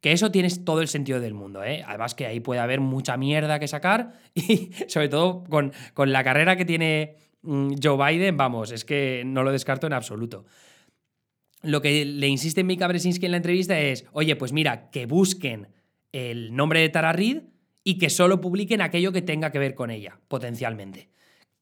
Que 0.02 0.12
eso 0.12 0.32
tiene 0.32 0.50
todo 0.50 0.82
el 0.82 0.88
sentido 0.88 1.20
del 1.20 1.32
mundo, 1.32 1.62
¿eh? 1.62 1.84
Además 1.86 2.14
que 2.14 2.26
ahí 2.26 2.40
puede 2.40 2.60
haber 2.60 2.80
mucha 2.80 3.16
mierda 3.16 3.60
que 3.60 3.68
sacar 3.68 4.12
y 4.34 4.70
sobre 4.88 5.08
todo 5.08 5.44
con, 5.44 5.72
con 5.94 6.12
la 6.12 6.24
carrera 6.24 6.56
que 6.56 6.64
tiene 6.64 7.14
mm, 7.42 7.74
Joe 7.82 8.12
Biden, 8.12 8.36
vamos, 8.36 8.72
es 8.72 8.84
que 8.84 9.22
no 9.24 9.44
lo 9.44 9.52
descarto 9.52 9.86
en 9.86 9.94
absoluto. 9.94 10.44
Lo 11.62 11.80
que 11.80 12.04
le 12.04 12.26
insiste 12.26 12.64
Mika 12.64 12.88
Brzezinski 12.88 13.26
en 13.26 13.30
la 13.30 13.36
entrevista 13.36 13.78
es, 13.78 14.04
oye, 14.12 14.34
pues 14.34 14.52
mira, 14.52 14.90
que 14.90 15.06
busquen 15.06 15.68
el 16.10 16.54
nombre 16.54 16.80
de 16.80 16.88
Tara 16.88 17.12
Reid 17.12 17.42
y 17.84 17.98
que 17.98 18.10
solo 18.10 18.40
publiquen 18.40 18.80
aquello 18.80 19.12
que 19.12 19.22
tenga 19.22 19.52
que 19.52 19.60
ver 19.60 19.76
con 19.76 19.90
ella, 19.90 20.18
potencialmente. 20.26 21.10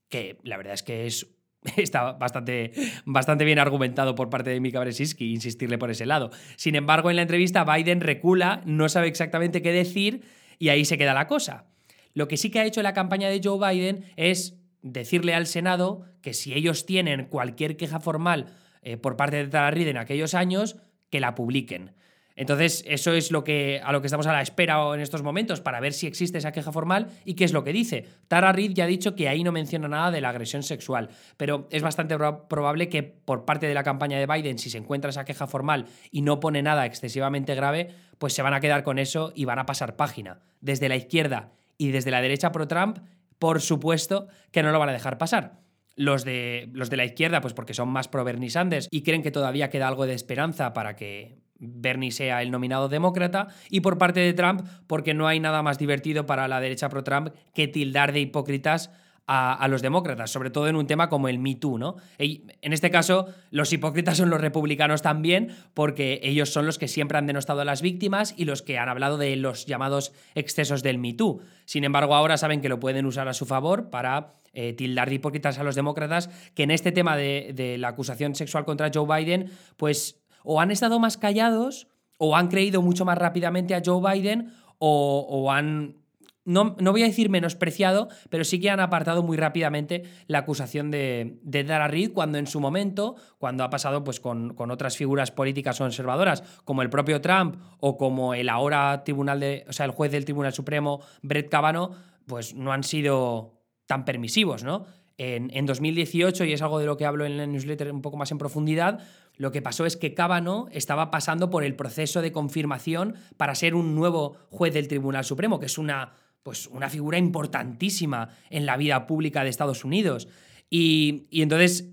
Que 0.09 0.38
la 0.42 0.57
verdad 0.57 0.72
es 0.72 0.83
que 0.83 1.07
es 1.07 1.26
está 1.77 2.12
bastante, 2.12 2.73
bastante 3.05 3.44
bien 3.44 3.59
argumentado 3.59 4.14
por 4.14 4.31
parte 4.31 4.51
de 4.51 4.61
Mika 4.61 4.81
Brzezinski, 4.81 5.33
insistirle 5.33 5.79
por 5.79 5.90
ese 5.90 6.07
lado. 6.07 6.31
Sin 6.57 6.75
embargo, 6.75 7.11
en 7.11 7.16
la 7.16 7.23
entrevista 7.23 7.64
Biden 7.64 8.01
recula, 8.01 8.62
no 8.64 8.88
sabe 8.88 9.09
exactamente 9.09 9.62
qué 9.62 9.73
decir 9.73 10.23
y 10.59 10.68
ahí 10.68 10.85
se 10.85 10.99
queda 10.99 11.14
la 11.14 11.27
cosa. 11.27 11.66
Lo 12.14 12.29
que 12.29 12.37
sí 12.37 12.51
que 12.51 12.61
ha 12.61 12.64
hecho 12.64 12.83
la 12.83 12.92
campaña 12.92 13.29
de 13.29 13.40
Joe 13.42 13.59
Biden 13.59 14.05
es 14.16 14.59
decirle 14.83 15.35
al 15.35 15.46
Senado 15.46 16.07
que 16.23 16.35
si 16.35 16.55
ellos 16.55 16.87
tienen 16.87 17.27
cualquier 17.27 17.77
queja 17.77 18.01
formal 18.01 18.46
eh, 18.83 18.96
por 18.96 19.16
parte 19.16 19.37
de 19.37 19.49
Tara 19.49 19.70
Reid 19.70 19.88
en 19.88 19.99
aquellos 19.99 20.35
años, 20.35 20.77
que 21.11 21.20
la 21.20 21.35
publiquen. 21.35 21.92
Entonces, 22.40 22.83
eso 22.87 23.12
es 23.12 23.31
lo 23.31 23.44
que, 23.44 23.83
a 23.85 23.92
lo 23.92 24.00
que 24.00 24.07
estamos 24.07 24.26
a 24.26 24.33
la 24.33 24.40
espera 24.40 24.79
en 24.94 25.00
estos 25.00 25.22
momentos 25.22 25.61
para 25.61 25.79
ver 25.79 25.92
si 25.92 26.07
existe 26.07 26.38
esa 26.38 26.53
queja 26.53 26.72
formal 26.72 27.09
y 27.26 27.35
qué 27.35 27.44
es 27.44 27.53
lo 27.53 27.64
que 27.64 27.70
dice. 27.74 28.07
Tara 28.29 28.50
Reid 28.50 28.72
ya 28.72 28.85
ha 28.85 28.87
dicho 28.87 29.14
que 29.14 29.29
ahí 29.29 29.44
no 29.44 29.53
menciona 29.53 29.88
nada 29.88 30.11
de 30.11 30.22
la 30.22 30.31
agresión 30.31 30.62
sexual, 30.62 31.11
pero 31.37 31.68
es 31.70 31.83
bastante 31.83 32.16
probable 32.16 32.88
que 32.88 33.03
por 33.03 33.44
parte 33.44 33.66
de 33.66 33.74
la 33.74 33.83
campaña 33.83 34.18
de 34.18 34.26
Biden, 34.26 34.59
si 34.59 34.70
se 34.70 34.79
encuentra 34.79 35.11
esa 35.11 35.26
queja 35.26 35.46
formal 35.46 35.85
y 36.11 36.22
no 36.22 36.40
pone 36.40 36.62
nada 36.62 36.87
excesivamente 36.87 37.55
grave, 37.55 37.90
pues 38.16 38.33
se 38.33 38.40
van 38.40 38.55
a 38.55 38.61
quedar 38.61 38.85
con 38.85 38.98
eso 38.98 39.35
y 39.35 39.44
van 39.44 39.59
a 39.59 39.66
pasar 39.66 39.96
página. 39.96 40.40
Desde 40.62 40.88
la 40.88 40.96
izquierda 40.96 41.53
y 41.76 41.90
desde 41.90 42.11
la 42.11 42.22
derecha 42.22 42.53
pro-Trump, 42.53 43.00
por 43.38 43.61
supuesto 43.61 44.29
que 44.50 44.62
no 44.62 44.72
lo 44.72 44.79
van 44.79 44.88
a 44.88 44.94
dejar 44.94 45.18
pasar. 45.18 45.61
Los 45.94 46.24
de, 46.24 46.70
los 46.72 46.88
de 46.88 46.96
la 46.96 47.05
izquierda, 47.05 47.42
pues 47.42 47.53
porque 47.53 47.74
son 47.74 47.90
más 47.90 48.09
pro-Bernie 48.09 48.48
Sanders 48.48 48.88
y 48.90 49.03
creen 49.03 49.22
que 49.22 49.31
todavía 49.31 49.68
queda 49.68 49.88
algo 49.88 50.07
de 50.07 50.14
esperanza 50.14 50.72
para 50.72 50.96
que 50.96 51.39
Bernie 51.61 52.11
sea 52.11 52.42
el 52.42 52.51
nominado 52.51 52.88
demócrata, 52.88 53.49
y 53.68 53.81
por 53.81 53.99
parte 53.99 54.20
de 54.20 54.33
Trump, 54.33 54.62
porque 54.87 55.14
no 55.14 55.29
hay 55.29 55.38
nada 55.38 55.62
más 55.62 55.79
divertido 55.79 56.27
para 56.27 56.49
la 56.49 56.61
derecha 56.61 56.88
pro-Trump 56.88 57.29
que 57.55 57.68
tildar 57.68 58.12
de 58.12 58.20
hipócritas 58.20 58.90
a, 59.33 59.68
los 59.68 59.81
demócratas, 59.81 60.33
sobre 60.33 60.51
todo 60.51 60.66
en 60.66 60.75
un 60.75 60.88
tema 60.88 61.09
como 61.09 61.29
el 61.29 61.38
Me 61.38 61.55
Too, 61.55 61.79
¿no? 61.79 61.94
en 62.18 62.73
este 62.73 62.90
caso, 62.90 63.29
los 63.53 63.73
hipócritas 63.73 64.16
son 64.16 64.29
los 64.29 64.40
republicanos 64.40 65.03
también, 65.03 65.55
porque 65.73 66.18
ellos 66.25 66.53
son 66.53 66.66
los 66.66 66.79
que 66.79 66.88
siempre 66.88 67.16
han 67.16 67.29
denostado 67.29 67.61
a 67.61 67.64
las 67.64 67.81
víctimas 67.81 68.35
y 68.37 68.44
los 68.44 68.62
que 68.62 68.77
han 68.77 68.88
hablado 68.88 69.18
de 69.18 69.37
los 69.37 69.66
llamados 69.66 70.12
excesos 70.35 70.83
del 70.83 70.99
Me 70.99 71.12
Too. 71.12 71.42
Sin 71.64 71.85
embargo, 71.85 72.16
ahora 72.16 72.38
saben 72.38 72.61
que 72.61 72.68
lo 72.68 72.81
pueden 72.81 73.07
usar 73.07 73.29
a 73.29 73.33
su 73.33 73.46
favor 73.46 73.88
para 73.88 74.35
eh, 74.53 74.73
tildar 74.73 75.09
de 75.09 75.14
hipócritas 75.14 75.61
a 75.61 75.62
los 75.62 75.77
demócratas, 75.77 76.29
que 76.57 76.64
en 76.64 76.73
este 76.73 76.90
tema 76.90 77.16
de 77.16 77.77
la 77.79 77.87
acusación 77.87 78.35
sexual 78.35 78.64
contra 78.64 78.90
Joe 78.92 79.07
Biden, 79.07 79.49
pues 79.77 80.19
o 80.44 80.61
han 80.61 80.70
estado 80.70 80.98
más 80.98 81.16
callados, 81.16 81.88
o 82.18 82.37
han 82.37 82.48
creído 82.48 82.83
mucho 82.83 83.05
más 83.05 83.18
rápidamente 83.18 83.74
a 83.74 83.83
Joe 83.85 84.00
Biden, 84.12 84.53
o, 84.79 85.50
han 85.53 85.96
no, 86.44 86.74
no, 86.81 86.92
voy 86.92 87.03
a 87.03 87.07
decir 87.07 87.29
menospreciado, 87.29 88.09
pero 88.31 88.44
sí 88.44 88.59
que 88.61 88.70
han 88.70 88.81
apartado 88.81 89.22
muy 89.22 89.37
rápidamente 89.37 90.05
la 90.26 90.38
acusación 90.38 90.90
de, 90.90 91.38
de 91.42 91.64
Dara 91.64 91.87
Reid 91.87 92.12
cuando 92.12 92.38
en 92.38 92.46
su 92.46 92.61
momento, 92.61 93.14
cuando 93.38 93.62
ha 93.62 93.70
pasado 93.70 94.03
pues, 94.03 94.20
con, 94.20 94.55
con, 94.55 94.70
otras 94.70 94.96
figuras 94.96 95.31
políticas 95.31 95.81
o 95.81 95.85
conservadoras, 95.85 96.42
como 96.64 96.83
el 96.83 96.90
propio 96.90 97.20
Trump 97.20 97.57
o 97.79 97.96
como 97.98 98.35
el 98.35 98.48
ahora 98.48 99.05
tribunal 99.05 99.38
de, 99.38 99.64
o 99.68 99.72
sea, 99.72 99.85
el 99.87 99.92
juez 99.92 100.11
del 100.11 100.24
Tribunal 100.24 100.53
Supremo, 100.55 101.00
Brett 101.22 101.50
Kavanaugh, 101.50 101.94
pues 102.26 102.55
no 102.55 102.72
han 102.72 102.85
sido 102.85 103.61
tan 103.87 104.05
permisivos, 104.05 104.64
¿no? 104.64 104.87
En, 105.22 105.50
en 105.52 105.66
2018, 105.66 106.46
y 106.46 106.54
es 106.54 106.62
algo 106.62 106.78
de 106.78 106.87
lo 106.87 106.96
que 106.96 107.04
hablo 107.04 107.26
en 107.26 107.37
la 107.37 107.46
newsletter 107.46 107.92
un 107.92 108.00
poco 108.00 108.16
más 108.16 108.33
en 108.33 108.38
profundidad, 108.38 109.00
lo 109.37 109.52
que 109.52 109.61
pasó 109.61 109.85
es 109.85 109.98
que 109.98 110.14
Cábano 110.14 110.68
estaba 110.72 111.11
pasando 111.11 111.50
por 111.50 111.62
el 111.62 111.76
proceso 111.76 112.22
de 112.22 112.33
confirmación 112.33 113.16
para 113.37 113.54
ser 113.54 113.74
un 113.74 113.94
nuevo 113.94 114.37
juez 114.48 114.72
del 114.72 114.88
Tribunal 114.88 115.26
Supremo, 115.26 115.61
que 115.61 115.66
es 115.66 115.76
una, 115.76 116.14
pues, 116.42 116.68
una 116.68 116.88
figura 116.88 117.18
importantísima 117.18 118.30
en 118.48 118.64
la 118.64 118.78
vida 118.78 119.06
pública 119.06 119.44
de 119.44 119.50
Estados 119.50 119.85
Unidos. 119.85 120.26
Y, 120.70 121.26
entonces 121.30 121.90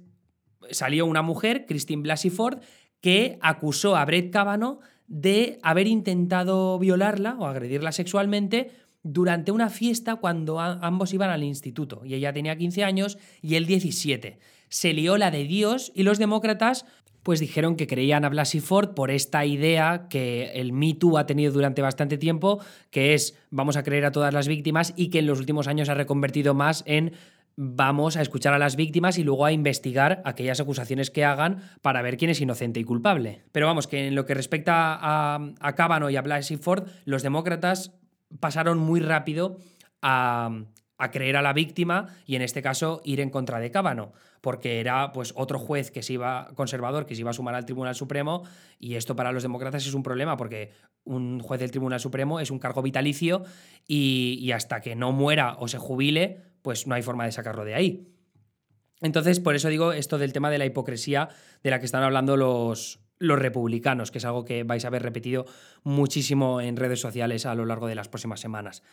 salió 0.72 1.06
una 1.06 1.22
mujer, 1.22 1.66
Christine 1.66 2.04
Blasey 2.04 2.32
Ford, 2.32 2.60
que 3.02 3.38
acusó 3.42 3.96
a 3.96 4.06
Brett 4.06 4.32
Kavanaugh 4.32 4.80
de 5.08 5.60
haber 5.64 5.88
intentado 5.88 6.78
violarla 6.80 7.36
o 7.40 7.46
agredirla 7.46 7.92
sexualmente 7.92 8.72
durante 9.14 9.52
una 9.52 9.70
fiesta 9.70 10.16
cuando 10.16 10.60
ambos 10.60 11.14
iban 11.14 11.30
al 11.30 11.44
instituto. 11.44 12.02
Y 12.06 12.14
ella 12.14 12.34
tenía 12.34 12.58
15 12.58 12.84
años 12.84 13.18
y 13.42 13.56
él 13.56 13.66
17. 13.66 14.40
Se 14.70 14.94
lió 14.94 15.18
la 15.18 15.32
de 15.32 15.46
Dios 15.46 15.92
y 15.96 16.04
los 16.04 16.18
demócratas 16.18 16.86
pues 17.24 17.42
dijeron 17.42 17.76
que 17.76 17.88
creían 17.88 18.24
a 18.24 18.30
Blasey 18.30 18.62
Ford 18.62 18.94
por 18.94 19.12
esta 19.12 19.46
idea 19.46 20.08
que 20.10 20.52
el 20.54 20.72
Me 20.72 20.94
Too 20.94 21.18
ha 21.18 21.26
tenido 21.26 21.52
durante 21.52 21.82
bastante 21.82 22.18
tiempo, 22.18 22.62
que 22.90 23.14
es 23.14 23.38
vamos 23.50 23.76
a 23.76 23.84
creer 23.84 24.06
a 24.06 24.14
todas 24.14 24.34
las 24.34 24.48
víctimas 24.48 24.94
y 24.96 25.10
que 25.10 25.20
en 25.20 25.28
los 25.28 25.38
últimos 25.38 25.68
años 25.68 25.90
ha 25.90 25.94
reconvertido 25.94 26.54
más 26.54 26.84
en 26.86 27.12
vamos 27.58 28.16
a 28.16 28.22
escuchar 28.22 28.54
a 28.54 28.60
las 28.60 28.78
víctimas 28.78 29.18
y 29.18 29.26
luego 29.26 29.44
a 29.44 29.52
investigar 29.52 30.22
aquellas 30.24 30.62
acusaciones 30.62 31.12
que 31.12 31.26
hagan 31.26 31.64
para 31.82 32.02
ver 32.02 32.16
quién 32.16 32.32
es 32.32 32.40
inocente 32.40 32.80
y 32.80 32.86
culpable. 32.86 33.44
Pero 33.52 33.66
vamos, 33.66 33.88
que 33.88 34.08
en 34.08 34.16
lo 34.16 34.26
que 34.26 34.36
respecta 34.36 34.94
a, 34.94 35.36
a 35.60 36.10
y 36.12 36.16
a 36.16 36.22
Blasey 36.22 36.56
Ford, 36.56 36.88
los 37.04 37.24
demócratas 37.24 37.92
pasaron 38.40 38.78
muy 38.78 39.00
rápido 39.00 39.58
a, 40.02 40.50
a 40.98 41.12
creer 41.12 41.38
a 41.38 41.42
la 41.42 41.54
víctima 41.54 42.08
y 42.26 42.36
en 42.36 42.42
este 42.42 42.62
caso 42.62 43.02
ir 43.04 43.20
en 43.20 43.30
contra 43.30 43.60
de 43.60 43.72
Cábano, 43.72 44.14
porque 44.42 44.80
era 44.80 45.12
pues 45.12 45.34
otro 45.36 45.60
juez 45.60 45.92
que 45.92 46.02
se 46.02 46.14
iba 46.14 46.50
conservador 46.56 47.06
que 47.06 47.16
se 47.16 47.22
iba 47.22 47.32
a 47.32 47.34
sumar 47.34 47.56
al 47.56 47.66
Tribunal 47.66 47.96
Supremo 47.96 48.44
y 48.80 48.96
esto 48.96 49.16
para 49.16 49.32
los 49.32 49.44
demócratas 49.44 49.86
es 49.86 49.94
un 49.94 50.04
problema 50.04 50.38
porque 50.38 50.72
un 51.04 51.40
juez 51.40 51.60
del 51.60 51.72
Tribunal 51.72 52.00
Supremo 52.00 52.40
es 52.40 52.52
un 52.52 52.60
cargo 52.60 52.82
vitalicio 52.82 53.44
y, 53.88 54.38
y 54.42 54.52
hasta 54.52 54.82
que 54.82 54.96
no 54.96 55.12
muera 55.12 55.56
o 55.60 55.68
se 55.68 55.78
jubile 55.78 56.42
pues 56.62 56.88
no 56.88 56.96
hay 56.96 57.02
forma 57.02 57.26
de 57.26 57.32
sacarlo 57.32 57.64
de 57.64 57.76
ahí. 57.76 58.14
Entonces, 59.02 59.40
por 59.40 59.56
eso 59.56 59.70
digo 59.70 59.94
esto 59.94 60.18
del 60.18 60.34
tema 60.34 60.50
de 60.50 60.58
la 60.58 60.66
hipocresía 60.66 61.30
de 61.64 61.70
la 61.70 61.80
que 61.80 61.86
están 61.86 62.04
hablando 62.04 62.36
los, 62.36 63.00
los 63.20 63.40
republicanos, 63.40 64.12
que 64.12 64.18
es 64.18 64.26
algo 64.26 64.46
que 64.46 64.64
vais 64.64 64.86
a 64.86 64.90
ver 64.90 65.04
repetido 65.04 65.46
muchísimo 65.84 66.62
en 66.62 66.76
redes 66.76 67.00
sociales 67.00 67.46
a 67.46 67.56
lo 67.56 67.66
largo 67.66 67.88
de 67.88 67.96
las 67.96 68.10
próximas 68.10 68.40
semanas. 68.40 68.84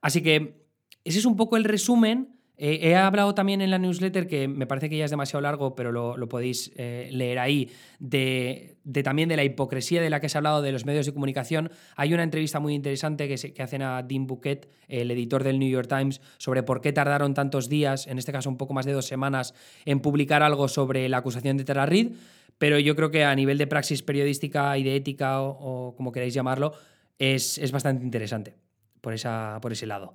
Así 0.00 0.22
que 0.22 0.66
ese 1.04 1.18
es 1.18 1.24
un 1.24 1.36
poco 1.36 1.56
el 1.56 1.64
resumen. 1.64 2.36
Eh, 2.58 2.78
he 2.82 2.96
hablado 2.96 3.34
también 3.34 3.60
en 3.60 3.70
la 3.70 3.78
newsletter, 3.78 4.26
que 4.26 4.48
me 4.48 4.66
parece 4.66 4.88
que 4.88 4.96
ya 4.96 5.04
es 5.04 5.10
demasiado 5.10 5.42
largo, 5.42 5.74
pero 5.74 5.92
lo, 5.92 6.28
podéis 6.28 6.72
eh, 6.76 7.10
leer 7.12 7.38
ahí, 7.38 7.70
de, 7.98 8.78
también 9.04 9.28
de 9.28 9.36
la 9.36 9.44
hipocresía 9.44 10.00
de 10.00 10.08
la 10.08 10.20
que 10.20 10.30
se 10.30 10.38
ha 10.38 10.40
hablado 10.40 10.62
de 10.62 10.72
los 10.72 10.86
medios 10.86 11.04
de 11.04 11.12
comunicación. 11.12 11.70
Hay 11.96 12.14
una 12.14 12.22
entrevista 12.22 12.58
muy 12.58 12.74
interesante 12.74 13.28
que, 13.28 13.52
que 13.52 13.62
hacen 13.62 13.82
a 13.82 14.02
Dean 14.02 14.26
Bouquet, 14.26 14.70
el 14.88 15.10
editor 15.10 15.44
del 15.44 15.58
New 15.58 15.68
York 15.68 15.88
Times, 15.88 16.22
sobre 16.38 16.62
por 16.62 16.80
qué 16.80 16.92
tardaron 16.94 17.34
tantos 17.34 17.68
días, 17.68 18.06
en 18.06 18.16
este 18.16 18.32
caso 18.32 18.48
un 18.48 18.56
poco 18.56 18.72
más 18.72 18.86
de 18.86 18.92
dos 18.92 19.06
semanas, 19.06 19.54
en 19.84 20.00
publicar 20.00 20.42
algo 20.42 20.66
sobre 20.68 21.08
la 21.10 21.18
acusación 21.18 21.58
de 21.58 21.64
Tara 21.64 21.84
Reid. 21.84 22.12
Pero 22.58 22.78
yo 22.78 22.96
creo 22.96 23.10
que 23.10 23.24
a 23.24 23.34
nivel 23.34 23.58
de 23.58 23.66
praxis 23.66 24.02
periodística 24.02 24.76
y 24.78 24.82
de 24.82 24.96
ética, 24.96 25.40
o, 25.42 25.94
como 25.96 26.12
queráis 26.12 26.34
llamarlo, 26.34 26.72
es, 27.18 27.58
es 27.58 27.72
bastante 27.72 28.04
interesante 28.04 28.56
por, 29.00 29.12
esa, 29.12 29.58
por 29.60 29.72
ese 29.72 29.86
lado. 29.86 30.14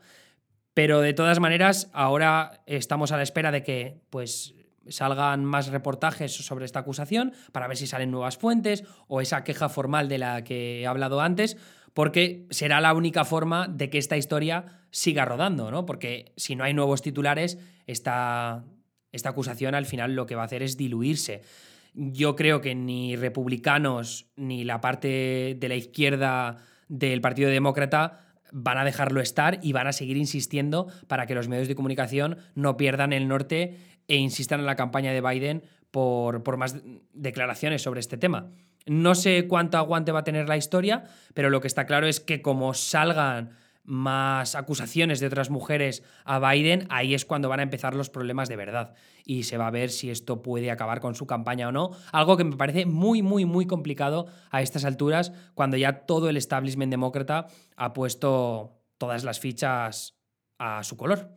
Pero 0.73 1.01
de 1.01 1.13
todas 1.13 1.39
maneras, 1.39 1.89
ahora 1.93 2.63
estamos 2.65 3.11
a 3.11 3.17
la 3.17 3.23
espera 3.23 3.51
de 3.51 3.63
que 3.63 4.01
pues, 4.09 4.55
salgan 4.87 5.45
más 5.45 5.67
reportajes 5.67 6.33
sobre 6.33 6.65
esta 6.65 6.79
acusación 6.79 7.33
para 7.51 7.67
ver 7.67 7.77
si 7.77 7.87
salen 7.87 8.11
nuevas 8.11 8.37
fuentes 8.37 8.83
o 9.07 9.21
esa 9.21 9.43
queja 9.43 9.69
formal 9.69 10.07
de 10.07 10.17
la 10.17 10.43
que 10.43 10.81
he 10.81 10.87
hablado 10.87 11.21
antes, 11.21 11.57
porque 11.93 12.47
será 12.51 12.79
la 12.79 12.93
única 12.93 13.25
forma 13.25 13.67
de 13.67 13.89
que 13.89 13.97
esta 13.97 14.17
historia 14.17 14.81
siga 14.91 15.25
rodando, 15.25 15.71
¿no? 15.71 15.85
Porque 15.85 16.31
si 16.37 16.55
no 16.55 16.63
hay 16.63 16.73
nuevos 16.73 17.01
titulares, 17.01 17.57
esta, 17.85 18.63
esta 19.11 19.29
acusación 19.29 19.75
al 19.75 19.85
final 19.85 20.15
lo 20.15 20.25
que 20.25 20.35
va 20.35 20.43
a 20.43 20.45
hacer 20.45 20.63
es 20.63 20.77
diluirse. 20.77 21.41
Yo 21.93 22.35
creo 22.35 22.61
que 22.61 22.75
ni 22.75 23.15
republicanos 23.15 24.27
ni 24.35 24.63
la 24.63 24.79
parte 24.79 25.57
de 25.59 25.69
la 25.69 25.75
izquierda 25.75 26.57
del 26.87 27.21
Partido 27.21 27.49
Demócrata 27.49 28.19
van 28.51 28.77
a 28.77 28.85
dejarlo 28.85 29.21
estar 29.21 29.59
y 29.61 29.73
van 29.73 29.87
a 29.87 29.93
seguir 29.93 30.17
insistiendo 30.17 30.87
para 31.07 31.25
que 31.25 31.35
los 31.35 31.47
medios 31.47 31.67
de 31.67 31.75
comunicación 31.75 32.37
no 32.55 32.77
pierdan 32.77 33.13
el 33.13 33.27
norte 33.27 33.77
e 34.07 34.17
insistan 34.17 34.59
en 34.59 34.65
la 34.65 34.75
campaña 34.75 35.11
de 35.11 35.21
Biden 35.21 35.63
por, 35.89 36.43
por 36.43 36.57
más 36.57 36.77
declaraciones 37.13 37.81
sobre 37.81 37.99
este 37.99 38.17
tema. 38.17 38.51
No 38.85 39.15
sé 39.15 39.47
cuánto 39.47 39.77
aguante 39.77 40.11
va 40.11 40.19
a 40.19 40.23
tener 40.23 40.49
la 40.49 40.57
historia, 40.57 41.03
pero 41.33 41.49
lo 41.49 41.61
que 41.61 41.67
está 41.67 41.85
claro 41.85 42.07
es 42.07 42.19
que 42.19 42.41
como 42.41 42.73
salgan 42.73 43.51
más 43.83 44.55
acusaciones 44.55 45.19
de 45.19 45.27
otras 45.27 45.49
mujeres 45.49 46.03
a 46.23 46.39
Biden, 46.39 46.87
ahí 46.89 47.13
es 47.13 47.25
cuando 47.25 47.49
van 47.49 47.59
a 47.59 47.63
empezar 47.63 47.95
los 47.95 48.09
problemas 48.09 48.49
de 48.49 48.55
verdad. 48.55 48.93
Y 49.25 49.43
se 49.43 49.57
va 49.57 49.67
a 49.67 49.71
ver 49.71 49.89
si 49.89 50.09
esto 50.09 50.41
puede 50.41 50.71
acabar 50.71 50.99
con 50.99 51.15
su 51.15 51.25
campaña 51.25 51.67
o 51.67 51.71
no. 51.71 51.91
Algo 52.11 52.37
que 52.37 52.43
me 52.43 52.55
parece 52.55 52.85
muy, 52.85 53.21
muy, 53.21 53.45
muy 53.45 53.65
complicado 53.65 54.27
a 54.49 54.61
estas 54.61 54.85
alturas, 54.85 55.33
cuando 55.53 55.77
ya 55.77 56.05
todo 56.05 56.29
el 56.29 56.37
establishment 56.37 56.91
demócrata 56.91 57.47
ha 57.75 57.93
puesto 57.93 58.81
todas 58.97 59.23
las 59.23 59.39
fichas 59.39 60.15
a 60.57 60.83
su 60.83 60.97
color. 60.97 61.35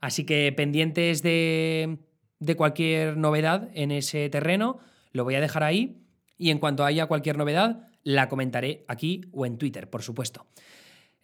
Así 0.00 0.24
que 0.24 0.52
pendientes 0.52 1.22
de, 1.22 1.98
de 2.38 2.56
cualquier 2.56 3.16
novedad 3.16 3.68
en 3.74 3.90
ese 3.90 4.28
terreno, 4.30 4.78
lo 5.12 5.24
voy 5.24 5.34
a 5.34 5.40
dejar 5.40 5.62
ahí. 5.62 6.00
Y 6.36 6.50
en 6.50 6.58
cuanto 6.58 6.84
haya 6.84 7.06
cualquier 7.06 7.36
novedad, 7.38 7.88
la 8.02 8.28
comentaré 8.28 8.84
aquí 8.88 9.22
o 9.32 9.46
en 9.46 9.56
Twitter, 9.58 9.88
por 9.88 10.02
supuesto. 10.02 10.46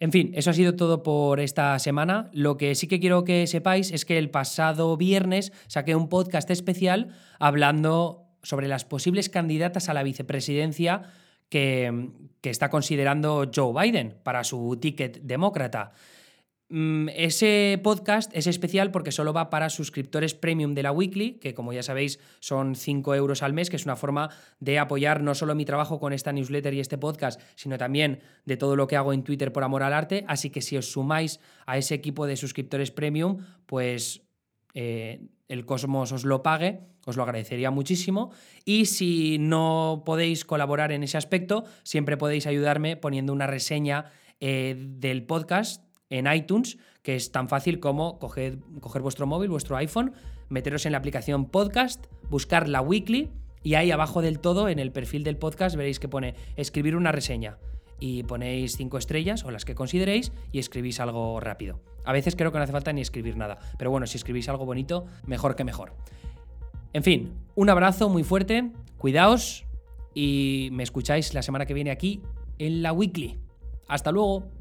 En 0.01 0.11
fin, 0.11 0.31
eso 0.33 0.49
ha 0.49 0.53
sido 0.53 0.75
todo 0.75 1.03
por 1.03 1.39
esta 1.39 1.77
semana. 1.77 2.31
Lo 2.33 2.57
que 2.57 2.73
sí 2.73 2.87
que 2.87 2.99
quiero 2.99 3.23
que 3.23 3.45
sepáis 3.45 3.91
es 3.91 4.03
que 4.03 4.17
el 4.17 4.31
pasado 4.31 4.97
viernes 4.97 5.53
saqué 5.67 5.93
un 5.95 6.09
podcast 6.09 6.49
especial 6.49 7.09
hablando 7.37 8.25
sobre 8.41 8.67
las 8.67 8.83
posibles 8.83 9.29
candidatas 9.29 9.89
a 9.89 9.93
la 9.93 10.01
vicepresidencia 10.01 11.03
que, 11.49 12.09
está 12.41 12.71
considerando 12.71 13.51
Joe 13.55 13.79
Biden 13.79 14.15
para 14.23 14.43
su 14.43 14.75
ticket 14.81 15.21
demócrata. 15.21 15.91
Mm, 16.73 17.09
ese 17.09 17.81
podcast 17.83 18.31
es 18.33 18.47
especial 18.47 18.91
porque 18.91 19.11
solo 19.11 19.33
va 19.33 19.49
para 19.49 19.69
suscriptores 19.69 20.33
premium 20.33 20.73
de 20.73 20.83
la 20.83 20.93
Weekly, 20.93 21.33
que 21.33 21.53
como 21.53 21.73
ya 21.73 21.83
sabéis 21.83 22.17
son 22.39 22.75
5 22.75 23.13
euros 23.13 23.43
al 23.43 23.51
mes, 23.51 23.69
que 23.69 23.75
es 23.75 23.83
una 23.83 23.97
forma 23.97 24.29
de 24.61 24.79
apoyar 24.79 25.21
no 25.21 25.35
solo 25.35 25.53
mi 25.53 25.65
trabajo 25.65 25.99
con 25.99 26.13
esta 26.13 26.31
newsletter 26.31 26.73
y 26.73 26.79
este 26.79 26.97
podcast, 26.97 27.41
sino 27.55 27.77
también 27.77 28.21
de 28.45 28.55
todo 28.55 28.77
lo 28.77 28.87
que 28.87 28.95
hago 28.95 29.11
en 29.11 29.23
Twitter 29.23 29.51
por 29.51 29.65
amor 29.65 29.83
al 29.83 29.91
arte. 29.91 30.23
Así 30.29 30.49
que 30.49 30.61
si 30.61 30.77
os 30.77 30.89
sumáis 30.89 31.41
a 31.65 31.77
ese 31.77 31.93
equipo 31.93 32.25
de 32.25 32.37
suscriptores 32.37 32.89
premium, 32.89 33.39
pues 33.65 34.21
eh, 34.73 35.27
el 35.49 35.65
Cosmos 35.65 36.13
os 36.13 36.23
lo 36.23 36.41
pague, 36.41 36.79
os 37.05 37.17
lo 37.17 37.23
agradecería 37.23 37.69
muchísimo. 37.69 38.31
Y 38.63 38.85
si 38.85 39.39
no 39.39 40.03
podéis 40.05 40.45
colaborar 40.45 40.93
en 40.93 41.03
ese 41.03 41.17
aspecto, 41.17 41.65
siempre 41.83 42.15
podéis 42.15 42.47
ayudarme 42.47 42.95
poniendo 42.95 43.33
una 43.33 43.45
reseña 43.45 44.05
eh, 44.39 44.75
del 44.77 45.25
podcast 45.25 45.90
en 46.11 46.31
iTunes, 46.31 46.77
que 47.01 47.15
es 47.15 47.31
tan 47.31 47.49
fácil 47.49 47.79
como 47.79 48.19
coger, 48.19 48.59
coger 48.79 49.01
vuestro 49.01 49.25
móvil, 49.25 49.49
vuestro 49.49 49.75
iPhone, 49.77 50.13
meteros 50.49 50.85
en 50.85 50.91
la 50.91 50.99
aplicación 50.99 51.45
podcast, 51.45 52.05
buscar 52.29 52.69
la 52.69 52.81
weekly 52.81 53.31
y 53.63 53.75
ahí 53.75 53.91
abajo 53.91 54.21
del 54.21 54.39
todo, 54.39 54.69
en 54.69 54.77
el 54.77 54.91
perfil 54.91 55.23
del 55.23 55.37
podcast, 55.37 55.75
veréis 55.75 55.99
que 55.99 56.07
pone 56.07 56.35
escribir 56.55 56.95
una 56.95 57.11
reseña. 57.11 57.57
Y 57.99 58.23
ponéis 58.23 58.77
cinco 58.77 58.97
estrellas 58.97 59.45
o 59.45 59.51
las 59.51 59.63
que 59.63 59.75
consideréis 59.75 60.31
y 60.51 60.57
escribís 60.57 60.99
algo 60.99 61.39
rápido. 61.39 61.79
A 62.03 62.11
veces 62.11 62.35
creo 62.35 62.51
que 62.51 62.57
no 62.57 62.63
hace 62.63 62.73
falta 62.73 62.91
ni 62.91 63.01
escribir 63.01 63.37
nada. 63.37 63.59
Pero 63.77 63.91
bueno, 63.91 64.07
si 64.07 64.17
escribís 64.17 64.49
algo 64.49 64.65
bonito, 64.65 65.05
mejor 65.27 65.55
que 65.55 65.63
mejor. 65.63 65.93
En 66.93 67.03
fin, 67.03 67.33
un 67.53 67.69
abrazo 67.69 68.09
muy 68.09 68.23
fuerte, 68.23 68.71
cuidaos 68.97 69.65
y 70.15 70.69
me 70.71 70.81
escucháis 70.81 71.35
la 71.35 71.43
semana 71.43 71.67
que 71.67 71.75
viene 71.75 71.91
aquí 71.91 72.23
en 72.57 72.81
la 72.81 72.91
Weekly. 72.91 73.37
Hasta 73.87 74.11
luego. 74.11 74.60